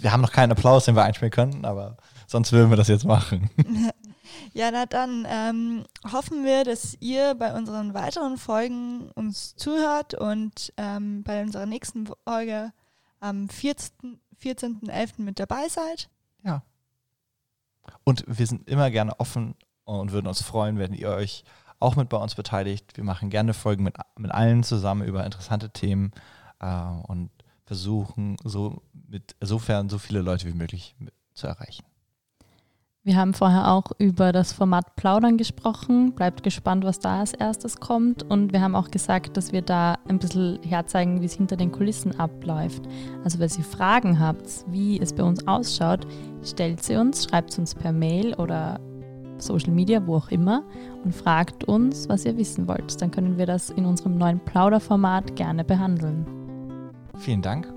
Wir 0.00 0.12
haben 0.12 0.20
noch 0.20 0.32
keinen 0.32 0.52
Applaus, 0.52 0.84
den 0.84 0.94
wir 0.94 1.04
einspielen 1.04 1.30
können, 1.30 1.64
aber 1.64 1.96
sonst 2.26 2.52
würden 2.52 2.70
wir 2.70 2.76
das 2.76 2.88
jetzt 2.88 3.04
machen. 3.04 3.50
Ja, 4.52 4.70
na 4.70 4.86
dann 4.86 5.26
ähm, 5.28 5.84
hoffen 6.12 6.44
wir, 6.44 6.64
dass 6.64 6.96
ihr 7.00 7.34
bei 7.34 7.54
unseren 7.54 7.94
weiteren 7.94 8.36
Folgen 8.36 9.10
uns 9.14 9.54
zuhört 9.56 10.14
und 10.14 10.72
ähm, 10.76 11.22
bei 11.22 11.42
unserer 11.42 11.66
nächsten 11.66 12.06
Folge 12.24 12.72
am 13.24 13.48
14. 13.48 14.20
14.11. 14.42 15.22
mit 15.22 15.38
dabei 15.38 15.68
seid. 15.68 16.10
Ja. 16.42 16.62
Und 18.04 18.24
wir 18.26 18.46
sind 18.46 18.68
immer 18.68 18.90
gerne 18.90 19.18
offen 19.18 19.54
und 19.84 20.12
würden 20.12 20.26
uns 20.26 20.42
freuen, 20.42 20.78
wenn 20.78 20.92
ihr 20.92 21.08
euch 21.10 21.44
auch 21.80 21.96
mit 21.96 22.08
bei 22.08 22.16
uns 22.16 22.34
beteiligt. 22.34 22.96
Wir 22.96 23.04
machen 23.04 23.30
gerne 23.30 23.54
Folgen 23.54 23.84
mit, 23.84 23.96
mit 24.18 24.30
allen 24.30 24.62
zusammen 24.62 25.06
über 25.06 25.24
interessante 25.24 25.70
Themen 25.70 26.12
äh, 26.60 26.84
und 27.06 27.30
versuchen 27.64 28.36
so 28.44 28.82
mit 28.92 29.34
sofern 29.40 29.88
so 29.88 29.98
viele 29.98 30.20
Leute 30.20 30.46
wie 30.46 30.56
möglich 30.56 30.94
mit, 30.98 31.14
zu 31.34 31.46
erreichen. 31.46 31.84
Wir 33.06 33.16
haben 33.16 33.34
vorher 33.34 33.70
auch 33.70 33.92
über 33.98 34.32
das 34.32 34.54
Format 34.54 34.96
Plaudern 34.96 35.36
gesprochen. 35.36 36.12
Bleibt 36.12 36.42
gespannt, 36.42 36.84
was 36.84 37.00
da 37.00 37.20
als 37.20 37.34
erstes 37.34 37.76
kommt. 37.76 38.22
Und 38.22 38.54
wir 38.54 38.62
haben 38.62 38.74
auch 38.74 38.90
gesagt, 38.90 39.36
dass 39.36 39.52
wir 39.52 39.60
da 39.60 39.98
ein 40.08 40.18
bisschen 40.18 40.58
herzeigen, 40.62 41.20
wie 41.20 41.26
es 41.26 41.34
hinter 41.34 41.56
den 41.56 41.70
Kulissen 41.70 42.18
abläuft. 42.18 42.82
Also, 43.22 43.38
wenn 43.38 43.50
ihr 43.50 43.64
Fragen 43.64 44.18
habt, 44.18 44.64
wie 44.68 44.98
es 44.98 45.12
bei 45.12 45.22
uns 45.22 45.46
ausschaut, 45.46 46.06
stellt 46.42 46.82
sie 46.82 46.96
uns, 46.96 47.24
schreibt 47.24 47.52
sie 47.52 47.60
uns 47.60 47.74
per 47.74 47.92
Mail 47.92 48.32
oder 48.36 48.80
Social 49.36 49.74
Media, 49.74 50.06
wo 50.06 50.16
auch 50.16 50.30
immer, 50.30 50.62
und 51.04 51.14
fragt 51.14 51.64
uns, 51.64 52.08
was 52.08 52.24
ihr 52.24 52.38
wissen 52.38 52.66
wollt. 52.66 53.02
Dann 53.02 53.10
können 53.10 53.36
wir 53.36 53.44
das 53.44 53.68
in 53.68 53.84
unserem 53.84 54.16
neuen 54.16 54.40
Plauderformat 54.40 55.36
gerne 55.36 55.62
behandeln. 55.62 56.24
Vielen 57.18 57.42
Dank. 57.42 57.70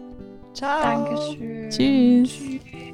Ciao. 0.54 0.82
Dankeschön. 0.82 1.70
Tschüss. 1.70 2.30
Tschüss. 2.30 2.87